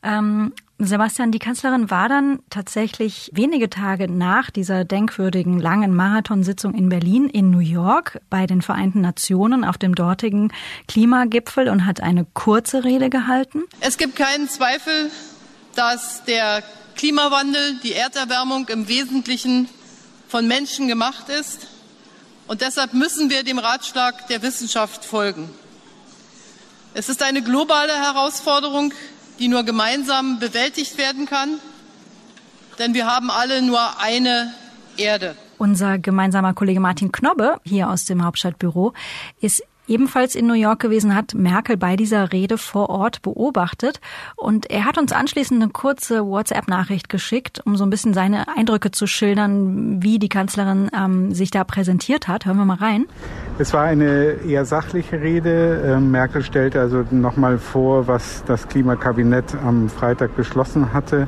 Ähm, 0.04 0.54
Sebastian, 0.80 1.32
die 1.32 1.40
Kanzlerin 1.40 1.90
war 1.90 2.10
dann 2.10 2.40
tatsächlich 2.50 3.32
wenige 3.34 3.70
Tage 3.70 4.12
nach 4.12 4.50
dieser 4.50 4.84
denkwürdigen 4.84 5.60
langen 5.60 5.96
Marathonsitzung 5.96 6.74
in 6.74 6.90
Berlin 6.90 7.30
in 7.30 7.52
New 7.52 7.60
York 7.60 8.20
bei 8.30 8.46
den 8.48 8.62
Vereinten 8.62 9.02
Nationen 9.02 9.64
auf 9.64 9.78
dem 9.78 9.96
dortigen 9.96 10.52
Klimagipfel 10.88 11.70
und 11.70 11.86
hat 11.86 12.02
eine 12.02 12.26
kurze 12.34 12.84
Rede 12.84 13.10
gehalten. 13.10 13.64
Es 13.80 13.98
gibt 13.98 14.16
keinen 14.16 14.50
Zweifel, 14.50 15.10
dass 15.76 16.24
der 16.26 16.64
Klimawandel, 16.96 17.80
die 17.84 17.94
Erderwärmung 17.94 18.68
im 18.68 18.88
Wesentlichen 18.88 19.70
von 20.28 20.48
Menschen 20.48 20.88
gemacht 20.88 21.30
ist. 21.30 21.68
Und 22.48 22.62
deshalb 22.62 22.94
müssen 22.94 23.30
wir 23.30 23.44
dem 23.44 23.60
Ratschlag 23.60 24.28
der 24.28 24.42
Wissenschaft 24.42 25.06
folgen. 25.06 25.50
Es 26.94 27.10
ist 27.10 27.24
eine 27.24 27.42
globale 27.42 27.94
Herausforderung, 27.94 28.94
die 29.40 29.48
nur 29.48 29.64
gemeinsam 29.64 30.40
bewältigt 30.40 30.98
werden 30.98 31.26
kann. 31.26 31.60
denn 32.80 32.94
wir 32.94 33.06
haben 33.06 33.30
alle 33.30 33.62
nur 33.62 34.00
eine 34.00 34.54
Erde. 34.98 35.36
Unser 35.58 35.98
gemeinsamer 36.00 36.54
Kollege 36.54 36.80
Martin 36.80 37.12
Knobbe, 37.12 37.58
hier 37.64 37.90
aus 37.90 38.06
dem 38.06 38.24
Hauptstadtbüro, 38.24 38.94
ist 39.40 39.64
ebenfalls 39.88 40.36
in 40.36 40.48
New 40.48 40.54
York 40.54 40.80
gewesen, 40.80 41.16
hat 41.16 41.34
Merkel 41.34 41.78
bei 41.78 41.96
dieser 41.96 42.32
Rede 42.32 42.58
vor 42.58 42.90
Ort 42.90 43.22
beobachtet 43.22 44.00
und 44.36 44.70
er 44.70 44.86
hat 44.86 44.98
uns 44.98 45.12
anschließend 45.12 45.62
eine 45.62 45.72
kurze 45.72 46.26
WhatsApp-Nachricht 46.26 47.10
geschickt, 47.10 47.62
um 47.66 47.76
so 47.76 47.84
ein 47.84 47.90
bisschen 47.90 48.14
seine 48.14 48.48
Eindrücke 48.56 48.92
zu 48.92 49.08
schildern, 49.08 50.02
wie 50.02 50.20
die 50.20 50.30
Kanzlerin 50.30 50.90
ähm, 50.98 51.34
sich 51.34 51.52
da 51.52 51.64
präsentiert 51.64 52.28
hat. 52.28 52.46
Hören 52.46 52.58
wir 52.58 52.66
mal 52.66 52.78
rein. 52.78 53.06
Es 53.60 53.74
war 53.74 53.84
eine 53.84 54.38
eher 54.48 54.66
sachliche 54.66 55.22
Rede. 55.22 55.84
Ähm, 55.86 56.12
Merkel 56.12 56.44
stellte 56.44 56.80
also 56.80 57.06
nochmal 57.12 57.58
vor, 57.58 58.08
was 58.08 58.44
das 58.46 58.68
Klimakabinett 58.68 59.56
am 59.64 59.90
Freitag 59.90 60.36
beschlossen 60.36 60.94
hatte, 60.94 61.28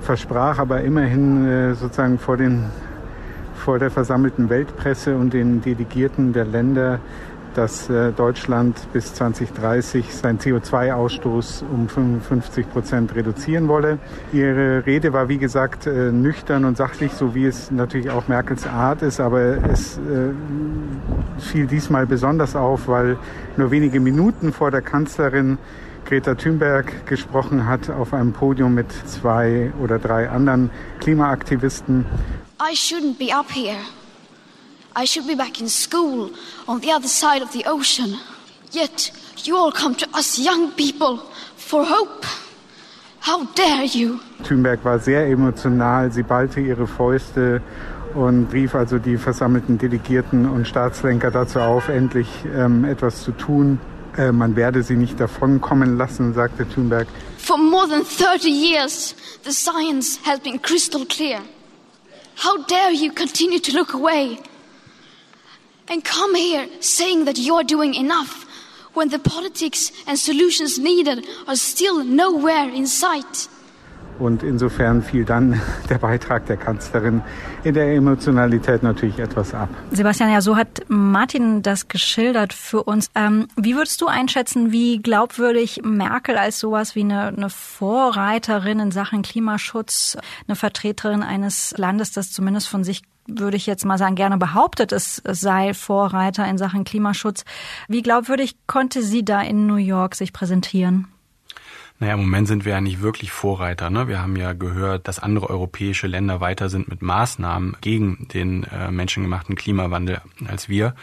versprach 0.00 0.58
aber 0.58 0.82
immerhin 0.82 1.46
äh, 1.46 1.74
sozusagen 1.74 2.18
vor 2.18 2.36
den 2.36 2.64
vor 3.62 3.78
der 3.78 3.92
versammelten 3.92 4.50
Weltpresse 4.50 5.16
und 5.16 5.32
den 5.32 5.60
Delegierten 5.60 6.32
der 6.32 6.44
Länder 6.44 6.98
dass 7.54 7.88
äh, 7.90 8.12
Deutschland 8.12 8.76
bis 8.92 9.14
2030 9.14 10.14
seinen 10.14 10.38
CO2-Ausstoß 10.38 11.64
um 11.72 11.88
55 11.88 12.70
Prozent 12.70 13.14
reduzieren 13.14 13.68
wolle. 13.68 13.98
Ihre 14.32 14.84
Rede 14.86 15.12
war, 15.12 15.28
wie 15.28 15.38
gesagt, 15.38 15.86
äh, 15.86 16.12
nüchtern 16.12 16.64
und 16.64 16.76
sachlich, 16.76 17.12
so 17.12 17.34
wie 17.34 17.46
es 17.46 17.70
natürlich 17.70 18.10
auch 18.10 18.28
Merkels 18.28 18.66
Art 18.66 19.02
ist, 19.02 19.20
aber 19.20 19.58
es 19.70 19.98
äh, 19.98 20.30
fiel 21.38 21.66
diesmal 21.66 22.06
besonders 22.06 22.56
auf, 22.56 22.88
weil 22.88 23.16
nur 23.56 23.70
wenige 23.70 24.00
Minuten 24.00 24.52
vor 24.52 24.70
der 24.70 24.82
Kanzlerin 24.82 25.58
Greta 26.04 26.34
Thunberg 26.34 27.06
gesprochen 27.06 27.66
hat 27.66 27.88
auf 27.88 28.12
einem 28.12 28.32
Podium 28.32 28.74
mit 28.74 28.90
zwei 29.06 29.72
oder 29.80 29.98
drei 29.98 30.28
anderen 30.28 30.70
Klimaaktivisten. 31.00 32.04
I 32.60 32.74
shouldn't 32.74 33.18
be 33.18 33.34
up 33.34 33.50
here. 33.50 33.78
I 34.94 35.04
should 35.06 35.26
be 35.26 35.34
back 35.34 35.60
in 35.60 35.68
school 35.68 36.30
on 36.68 36.80
the 36.80 36.90
other 36.90 37.08
side 37.08 37.42
of 37.42 37.52
the 37.52 37.64
ocean. 37.66 38.18
Yet 38.72 39.10
you 39.44 39.56
all 39.56 39.72
come 39.72 39.94
to 39.96 40.08
us 40.14 40.38
young 40.38 40.72
people 40.72 41.18
for 41.56 41.84
hope. 41.84 42.24
How 43.20 43.44
dare 43.54 43.84
you? 43.84 44.20
Thunberg 44.44 44.84
war 44.84 44.98
sehr 44.98 45.26
emotional. 45.28 46.10
Sie 46.10 46.22
ballte 46.22 46.60
ihre 46.60 46.86
Fäuste 46.86 47.62
und 48.14 48.52
rief 48.52 48.74
also 48.74 48.98
die 48.98 49.16
versammelten 49.16 49.78
Delegierten 49.78 50.48
und 50.48 50.66
Staatslenker 50.66 51.30
dazu 51.30 51.60
auf, 51.60 51.88
endlich 51.88 52.28
ähm, 52.54 52.84
etwas 52.84 53.22
zu 53.22 53.32
tun. 53.32 53.78
Äh, 54.16 54.32
man 54.32 54.56
werde 54.56 54.82
sie 54.82 54.96
nicht 54.96 55.18
davonkommen 55.18 55.96
lassen, 55.96 56.34
sagte 56.34 56.68
Thunberg. 56.68 57.06
For 57.38 57.56
more 57.56 57.88
than 57.88 58.04
30 58.04 58.50
years, 58.50 59.14
the 59.44 59.52
science 59.52 60.18
has 60.24 60.40
been 60.40 60.60
crystal 60.60 61.06
clear. 61.06 61.40
How 62.36 62.58
dare 62.66 62.92
you 62.92 63.10
continue 63.12 63.60
to 63.60 63.72
look 63.72 63.94
away? 63.94 64.38
And 65.92 66.02
come 66.02 66.34
here 66.34 66.66
saying 66.80 67.26
that 67.26 67.36
you're 67.36 67.62
doing 67.62 67.94
enough 67.94 68.46
when 68.94 69.10
the 69.10 69.18
politics 69.18 69.92
and 70.06 70.18
solutions 70.18 70.78
needed 70.78 71.26
are 71.46 71.56
still 71.56 72.02
nowhere 72.02 72.70
in 72.70 72.86
sight. 72.86 73.48
Und 74.22 74.44
insofern 74.44 75.02
fiel 75.02 75.24
dann 75.24 75.60
der 75.90 75.98
Beitrag 75.98 76.46
der 76.46 76.56
Kanzlerin 76.56 77.22
in 77.64 77.74
der 77.74 77.92
Emotionalität 77.92 78.84
natürlich 78.84 79.18
etwas 79.18 79.52
ab. 79.52 79.68
Sebastian, 79.90 80.30
ja, 80.30 80.40
so 80.40 80.56
hat 80.56 80.82
Martin 80.86 81.62
das 81.62 81.88
geschildert 81.88 82.52
für 82.52 82.84
uns. 82.84 83.10
Ähm, 83.16 83.48
wie 83.56 83.74
würdest 83.74 84.00
du 84.00 84.06
einschätzen, 84.06 84.70
wie 84.70 85.02
glaubwürdig 85.02 85.80
Merkel 85.82 86.36
als 86.36 86.60
sowas 86.60 86.94
wie 86.94 87.00
eine, 87.00 87.28
eine 87.28 87.50
Vorreiterin 87.50 88.78
in 88.78 88.90
Sachen 88.92 89.22
Klimaschutz, 89.22 90.16
eine 90.46 90.54
Vertreterin 90.54 91.24
eines 91.24 91.74
Landes, 91.76 92.12
das 92.12 92.30
zumindest 92.30 92.68
von 92.68 92.84
sich 92.84 93.02
würde 93.26 93.56
ich 93.56 93.66
jetzt 93.66 93.84
mal 93.84 93.98
sagen, 93.98 94.14
gerne 94.14 94.36
behauptet, 94.36 94.92
es, 94.92 95.22
sei 95.24 95.74
Vorreiter 95.74 96.46
in 96.46 96.58
Sachen 96.58 96.84
Klimaschutz. 96.84 97.44
Wie 97.88 98.02
glaubwürdig 98.02 98.56
konnte 98.66 99.02
sie 99.02 99.24
da 99.24 99.40
in 99.40 99.66
New 99.66 99.76
York 99.76 100.14
sich 100.14 100.32
präsentieren? 100.32 101.08
Naja, 102.02 102.14
im 102.14 102.20
Moment 102.22 102.48
sind 102.48 102.64
wir 102.64 102.72
ja 102.72 102.80
nicht 102.80 103.00
wirklich 103.00 103.30
Vorreiter. 103.30 103.88
Ne? 103.88 104.08
Wir 104.08 104.20
haben 104.20 104.34
ja 104.34 104.54
gehört, 104.54 105.06
dass 105.06 105.20
andere 105.20 105.48
europäische 105.48 106.08
Länder 106.08 106.40
weiter 106.40 106.68
sind 106.68 106.88
mit 106.88 107.00
Maßnahmen 107.00 107.76
gegen 107.80 108.26
den 108.34 108.64
äh, 108.64 108.90
menschengemachten 108.90 109.54
Klimawandel 109.54 110.20
als 110.48 110.68
wir. 110.68 110.96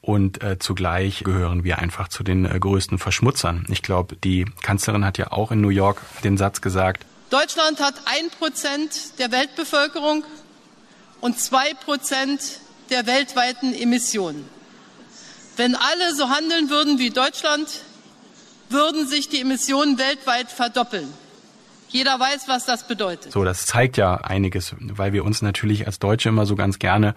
Und 0.00 0.42
äh, 0.42 0.58
zugleich 0.58 1.22
gehören 1.22 1.62
wir 1.62 1.78
einfach 1.78 2.08
zu 2.08 2.24
den 2.24 2.44
äh, 2.44 2.58
größten 2.58 2.98
Verschmutzern. 2.98 3.66
Ich 3.68 3.82
glaube, 3.82 4.16
die 4.16 4.44
Kanzlerin 4.62 5.04
hat 5.04 5.16
ja 5.16 5.30
auch 5.30 5.52
in 5.52 5.60
New 5.60 5.68
York 5.68 6.02
den 6.24 6.36
Satz 6.36 6.60
gesagt. 6.60 7.06
Deutschland 7.30 7.80
hat 7.80 7.94
ein 8.06 8.28
Prozent 8.36 9.20
der 9.20 9.30
Weltbevölkerung 9.30 10.24
und 11.20 11.38
zwei 11.38 11.72
Prozent 11.84 12.58
der 12.90 13.06
weltweiten 13.06 13.72
Emissionen. 13.72 14.44
Wenn 15.56 15.76
alle 15.76 16.16
so 16.16 16.30
handeln 16.30 16.68
würden 16.68 16.98
wie 16.98 17.10
Deutschland, 17.10 17.68
würden 18.72 19.06
sich 19.06 19.28
die 19.28 19.40
Emissionen 19.40 19.98
weltweit 19.98 20.50
verdoppeln. 20.50 21.08
Jeder 21.88 22.18
weiß, 22.18 22.48
was 22.48 22.64
das 22.64 22.88
bedeutet. 22.88 23.32
So, 23.32 23.44
das 23.44 23.66
zeigt 23.66 23.98
ja 23.98 24.14
einiges, 24.16 24.74
weil 24.80 25.12
wir 25.12 25.24
uns 25.24 25.42
natürlich 25.42 25.86
als 25.86 25.98
Deutsche 25.98 26.30
immer 26.30 26.46
so 26.46 26.56
ganz 26.56 26.78
gerne 26.78 27.14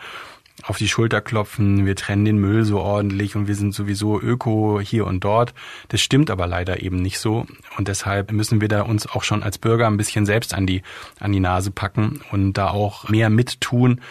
auf 0.64 0.78
die 0.78 0.88
Schulter 0.88 1.22
klopfen, 1.22 1.86
wir 1.86 1.96
trennen 1.96 2.26
den 2.26 2.38
Müll 2.38 2.64
so 2.64 2.80
ordentlich 2.80 3.36
und 3.36 3.48
wir 3.48 3.56
sind 3.56 3.74
sowieso 3.74 4.20
öko 4.20 4.80
hier 4.80 5.06
und 5.06 5.24
dort. 5.24 5.54
Das 5.90 6.02
stimmt 6.02 6.30
aber 6.30 6.48
leider 6.48 6.82
eben 6.82 7.02
nicht 7.02 7.20
so 7.20 7.46
und 7.78 7.88
deshalb 7.88 8.32
müssen 8.32 8.62
wir 8.62 8.68
da 8.68 8.82
uns 8.82 9.06
auch 9.08 9.24
schon 9.24 9.44
als 9.44 9.58
Bürger 9.58 9.88
ein 9.88 9.98
bisschen 9.98 10.26
selbst 10.26 10.54
an 10.54 10.66
die 10.66 10.82
an 11.20 11.34
die 11.34 11.42
Nase 11.42 11.72
packen 11.72 12.22
und 12.32 12.54
da 12.54 12.70
auch 12.70 13.10
mehr 13.10 13.30
mittun 13.30 14.02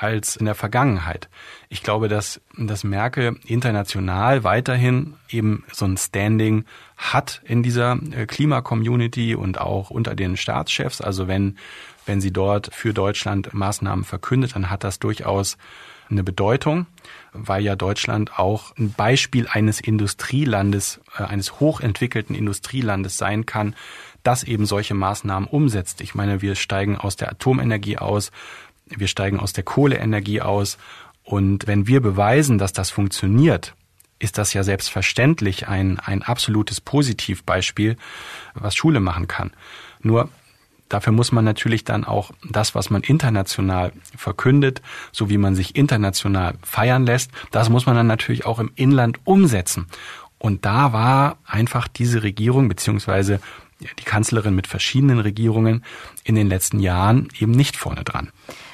als 0.00 0.36
in 0.36 0.46
der 0.46 0.54
Vergangenheit. 0.54 1.28
Ich 1.68 1.82
glaube, 1.82 2.08
dass, 2.08 2.40
dass 2.56 2.84
Merkel 2.84 3.36
international 3.44 4.44
weiterhin 4.44 5.14
eben 5.28 5.64
so 5.72 5.84
ein 5.84 5.98
Standing 5.98 6.64
hat 6.96 7.42
in 7.44 7.62
dieser 7.62 7.98
äh, 8.12 8.24
Klimacommunity 8.26 9.34
und 9.34 9.60
auch 9.60 9.90
unter 9.90 10.14
den 10.14 10.38
Staatschefs. 10.38 11.02
Also 11.02 11.28
wenn, 11.28 11.58
wenn 12.06 12.22
sie 12.22 12.32
dort 12.32 12.74
für 12.74 12.94
Deutschland 12.94 13.52
Maßnahmen 13.52 14.04
verkündet, 14.04 14.54
dann 14.54 14.70
hat 14.70 14.84
das 14.84 15.00
durchaus 15.00 15.58
eine 16.10 16.24
Bedeutung, 16.24 16.86
weil 17.32 17.62
ja 17.62 17.76
Deutschland 17.76 18.38
auch 18.38 18.76
ein 18.76 18.92
Beispiel 18.92 19.46
eines 19.48 19.80
Industrielandes, 19.80 21.00
äh, 21.18 21.24
eines 21.24 21.60
hochentwickelten 21.60 22.34
Industrielandes 22.34 23.18
sein 23.18 23.44
kann, 23.44 23.76
das 24.22 24.44
eben 24.44 24.66
solche 24.66 24.94
Maßnahmen 24.94 25.48
umsetzt. 25.48 26.00
Ich 26.00 26.14
meine, 26.14 26.42
wir 26.42 26.54
steigen 26.54 26.96
aus 26.96 27.16
der 27.16 27.30
Atomenergie 27.30 27.98
aus, 27.98 28.32
wir 28.96 29.08
steigen 29.08 29.40
aus 29.40 29.52
der 29.52 29.64
Kohleenergie 29.64 30.40
aus 30.40 30.78
und 31.22 31.66
wenn 31.66 31.86
wir 31.86 32.00
beweisen, 32.00 32.58
dass 32.58 32.72
das 32.72 32.90
funktioniert, 32.90 33.74
ist 34.18 34.38
das 34.38 34.52
ja 34.52 34.62
selbstverständlich 34.62 35.68
ein, 35.68 35.98
ein 35.98 36.22
absolutes 36.22 36.80
Positivbeispiel, 36.80 37.96
was 38.54 38.74
Schule 38.74 39.00
machen 39.00 39.26
kann. 39.26 39.52
Nur 40.02 40.28
Dafür 40.90 41.12
muss 41.12 41.30
man 41.30 41.44
natürlich 41.44 41.84
dann 41.84 42.04
auch 42.04 42.32
das, 42.50 42.74
was 42.74 42.90
man 42.90 43.02
international 43.02 43.92
verkündet, 44.16 44.82
so 45.12 45.30
wie 45.30 45.38
man 45.38 45.54
sich 45.54 45.76
international 45.76 46.54
feiern 46.62 47.06
lässt, 47.06 47.30
das 47.52 47.68
muss 47.68 47.86
man 47.86 47.94
dann 47.94 48.08
natürlich 48.08 48.44
auch 48.44 48.58
im 48.58 48.72
Inland 48.74 49.20
umsetzen. 49.22 49.86
Und 50.38 50.64
da 50.64 50.92
war 50.92 51.38
einfach 51.46 51.86
diese 51.86 52.24
Regierung 52.24 52.68
beziehungsweise 52.68 53.40
die 53.78 54.04
Kanzlerin 54.04 54.56
mit 54.56 54.66
verschiedenen 54.66 55.20
Regierungen 55.20 55.84
in 56.24 56.34
den 56.34 56.48
letzten 56.48 56.80
Jahren 56.80 57.28
eben 57.38 57.52
nicht 57.52 57.76
vorne 57.76 58.02
dran. 58.02 58.32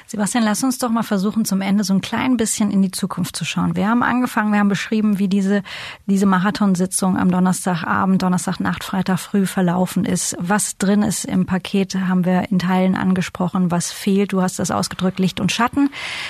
Sebastian, 0.09 0.45
lass 0.45 0.63
uns 0.63 0.77
doch 0.77 0.89
mal 0.89 1.03
versuchen, 1.03 1.43
zum 1.43 1.59
Ende 1.59 1.83
so 1.83 1.93
ein 1.93 1.99
klein 1.99 2.37
bisschen 2.37 2.71
in 2.71 2.81
die 2.81 2.91
Zukunft 2.91 3.35
zu 3.35 3.43
schauen. 3.43 3.75
Wir 3.75 3.89
haben 3.89 4.03
angefangen, 4.03 4.53
wir 4.53 4.59
haben 4.59 4.69
beschrieben, 4.69 5.19
wie 5.19 5.27
diese, 5.27 5.63
diese 6.05 6.25
Marathonsitzung 6.25 7.17
am 7.17 7.29
Donnerstagabend, 7.29 8.21
Donnerstagnacht, 8.21 8.85
Freitag 8.85 9.19
früh 9.19 9.45
verlaufen 9.45 10.05
ist. 10.05 10.37
Was 10.39 10.77
drin 10.77 11.03
ist 11.03 11.25
im 11.25 11.45
Paket, 11.45 11.95
haben 11.95 12.23
wir 12.23 12.49
in 12.49 12.59
Teilen 12.59 12.95
angesprochen. 12.95 13.69
Was 13.69 13.91
fehlt? 13.91 14.31
Du 14.31 14.41
hast 14.41 14.59
das 14.59 14.71
ausgedrückt, 14.71 15.19
Licht 15.19 15.41
und 15.41 15.51
Schatten. 15.51 15.89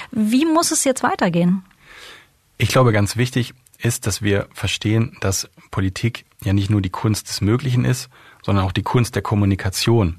Wie 0.10 0.46
muss 0.46 0.72
es 0.72 0.84
jetzt 0.84 1.04
weitergehen? 1.04 1.64
Ich 2.58 2.70
glaube, 2.70 2.92
ganz 2.92 3.16
wichtig 3.16 3.54
ist, 3.78 4.08
dass 4.08 4.24
wir 4.24 4.48
verstehen, 4.56 5.16
dass 5.22 5.52
Politik 5.70 6.26
ja 6.44 6.54
nicht 6.54 6.72
nur 6.72 6.82
die 6.82 6.90
Kunst 6.90 7.30
des 7.30 7.42
Möglichen 7.42 7.86
ist, 7.86 8.10
sondern 8.44 8.66
auch 8.66 8.72
die 8.72 8.82
Kunst 8.82 9.14
der 9.14 9.22
Kommunikation. 9.22 10.18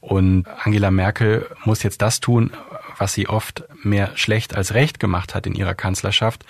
Und 0.00 0.46
Angela 0.64 0.90
Merkel 0.90 1.48
muss 1.64 1.82
jetzt 1.82 2.02
das 2.02 2.20
tun, 2.20 2.52
was 2.96 3.12
sie 3.12 3.28
oft 3.28 3.64
mehr 3.82 4.12
schlecht 4.16 4.54
als 4.54 4.74
recht 4.74 5.00
gemacht 5.00 5.34
hat 5.34 5.46
in 5.46 5.54
ihrer 5.54 5.74
Kanzlerschaft. 5.74 6.44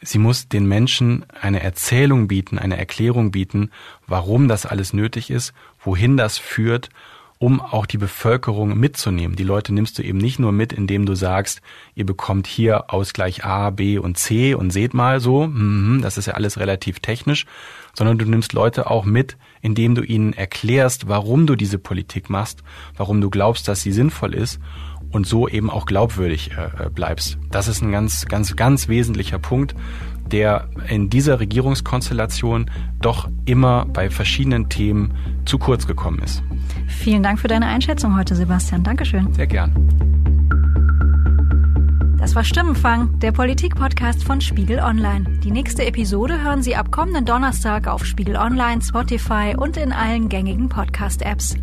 Sie 0.00 0.18
muss 0.18 0.48
den 0.48 0.66
Menschen 0.66 1.24
eine 1.40 1.62
Erzählung 1.62 2.28
bieten, 2.28 2.58
eine 2.58 2.76
Erklärung 2.76 3.30
bieten, 3.30 3.70
warum 4.06 4.48
das 4.48 4.66
alles 4.66 4.92
nötig 4.92 5.30
ist, 5.30 5.54
wohin 5.80 6.16
das 6.16 6.38
führt 6.38 6.90
um 7.38 7.60
auch 7.60 7.84
die 7.84 7.98
Bevölkerung 7.98 8.78
mitzunehmen. 8.78 9.36
Die 9.36 9.44
Leute 9.44 9.74
nimmst 9.74 9.98
du 9.98 10.02
eben 10.02 10.18
nicht 10.18 10.38
nur 10.38 10.52
mit, 10.52 10.72
indem 10.72 11.04
du 11.04 11.14
sagst, 11.14 11.60
ihr 11.94 12.06
bekommt 12.06 12.46
hier 12.46 12.92
Ausgleich 12.92 13.44
A, 13.44 13.70
B 13.70 13.98
und 13.98 14.16
C 14.16 14.54
und 14.54 14.70
seht 14.70 14.94
mal 14.94 15.20
so, 15.20 15.46
mhm, 15.46 16.00
das 16.00 16.16
ist 16.16 16.26
ja 16.26 16.34
alles 16.34 16.58
relativ 16.58 17.00
technisch, 17.00 17.44
sondern 17.92 18.18
du 18.18 18.24
nimmst 18.24 18.52
Leute 18.52 18.88
auch 18.90 19.04
mit, 19.04 19.36
indem 19.60 19.94
du 19.94 20.02
ihnen 20.02 20.32
erklärst, 20.32 21.08
warum 21.08 21.46
du 21.46 21.56
diese 21.56 21.78
Politik 21.78 22.30
machst, 22.30 22.62
warum 22.96 23.20
du 23.20 23.30
glaubst, 23.30 23.66
dass 23.68 23.82
sie 23.82 23.92
sinnvoll 23.92 24.34
ist 24.34 24.60
und 25.14 25.26
so 25.26 25.48
eben 25.48 25.70
auch 25.70 25.86
glaubwürdig 25.86 26.50
äh, 26.52 26.90
bleibst. 26.90 27.38
Das 27.50 27.68
ist 27.68 27.82
ein 27.82 27.92
ganz, 27.92 28.26
ganz, 28.26 28.56
ganz 28.56 28.88
wesentlicher 28.88 29.38
Punkt, 29.38 29.74
der 30.30 30.68
in 30.88 31.10
dieser 31.10 31.38
Regierungskonstellation 31.40 32.70
doch 33.00 33.28
immer 33.44 33.86
bei 33.86 34.10
verschiedenen 34.10 34.68
Themen 34.68 35.14
zu 35.44 35.58
kurz 35.58 35.86
gekommen 35.86 36.18
ist. 36.20 36.42
Vielen 36.88 37.22
Dank 37.22 37.38
für 37.38 37.48
deine 37.48 37.66
Einschätzung 37.66 38.16
heute, 38.16 38.34
Sebastian. 38.34 38.82
Dankeschön. 38.82 39.32
Sehr 39.34 39.46
gern. 39.46 39.72
Das 42.18 42.34
war 42.34 42.42
Stimmenfang, 42.42 43.18
der 43.18 43.32
Politik-Podcast 43.32 44.24
von 44.24 44.40
Spiegel 44.40 44.78
Online. 44.78 45.24
Die 45.44 45.50
nächste 45.50 45.84
Episode 45.84 46.42
hören 46.42 46.62
Sie 46.62 46.74
ab 46.74 46.90
kommenden 46.90 47.26
Donnerstag 47.26 47.86
auf 47.86 48.06
Spiegel 48.06 48.36
Online, 48.36 48.80
Spotify 48.80 49.54
und 49.54 49.76
in 49.76 49.92
allen 49.92 50.30
gängigen 50.30 50.70
Podcast-Apps. 50.70 51.56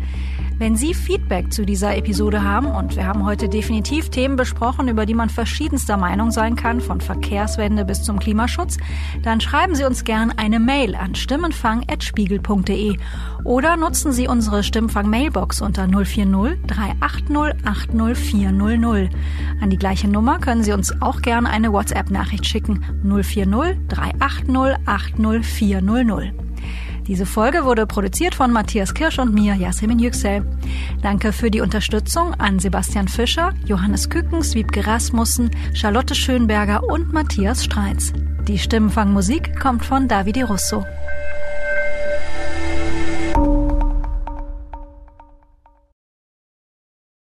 Wenn 0.58 0.76
Sie 0.76 0.94
Feedback 0.94 1.52
zu 1.52 1.64
dieser 1.64 1.96
Episode 1.96 2.44
haben, 2.44 2.66
und 2.66 2.94
wir 2.96 3.06
haben 3.06 3.24
heute 3.24 3.48
definitiv 3.48 4.10
Themen 4.10 4.36
besprochen, 4.36 4.88
über 4.88 5.06
die 5.06 5.14
man 5.14 5.28
verschiedenster 5.28 5.96
Meinung 5.96 6.30
sein 6.30 6.56
kann, 6.56 6.80
von 6.80 7.00
Verkehrswende 7.00 7.84
bis 7.84 8.02
zum 8.02 8.18
Klimaschutz, 8.18 8.76
dann 9.22 9.40
schreiben 9.40 9.74
Sie 9.74 9.84
uns 9.84 10.04
gern 10.04 10.30
eine 10.30 10.60
Mail 10.60 10.94
an 10.94 11.14
stimmenfang.spiegel.de 11.14 12.96
oder 13.44 13.76
nutzen 13.76 14.12
Sie 14.12 14.28
unsere 14.28 14.62
Stimmfang-Mailbox 14.62 15.60
unter 15.60 15.88
040 15.88 16.66
380 16.66 17.66
80400. 17.66 19.10
An 19.60 19.70
die 19.70 19.78
gleiche 19.78 20.08
Nummer 20.08 20.38
können 20.38 20.62
Sie 20.62 20.72
uns 20.72 21.00
auch 21.02 21.22
gern 21.22 21.46
eine 21.46 21.72
WhatsApp-Nachricht 21.72 22.46
schicken 22.46 22.84
040 23.02 23.78
380 23.88 24.76
80400. 24.86 26.32
Diese 27.06 27.26
Folge 27.26 27.64
wurde 27.64 27.86
produziert 27.86 28.34
von 28.34 28.52
Matthias 28.52 28.94
Kirsch 28.94 29.18
und 29.18 29.34
mir, 29.34 29.54
Yasemin 29.54 29.98
Yüksel. 29.98 30.46
Danke 31.02 31.32
für 31.32 31.50
die 31.50 31.60
Unterstützung 31.60 32.34
an 32.34 32.60
Sebastian 32.60 33.08
Fischer, 33.08 33.52
Johannes 33.66 34.08
Kückens, 34.08 34.54
Wiebke 34.54 34.86
Rasmussen, 34.86 35.50
Charlotte 35.74 36.14
Schönberger 36.14 36.84
und 36.84 37.12
Matthias 37.12 37.64
Streitz. 37.64 38.12
Die 38.46 38.58
Stimmenfangmusik 38.58 39.58
kommt 39.58 39.84
von 39.84 40.06
Davide 40.06 40.44
Russo. 40.44 40.84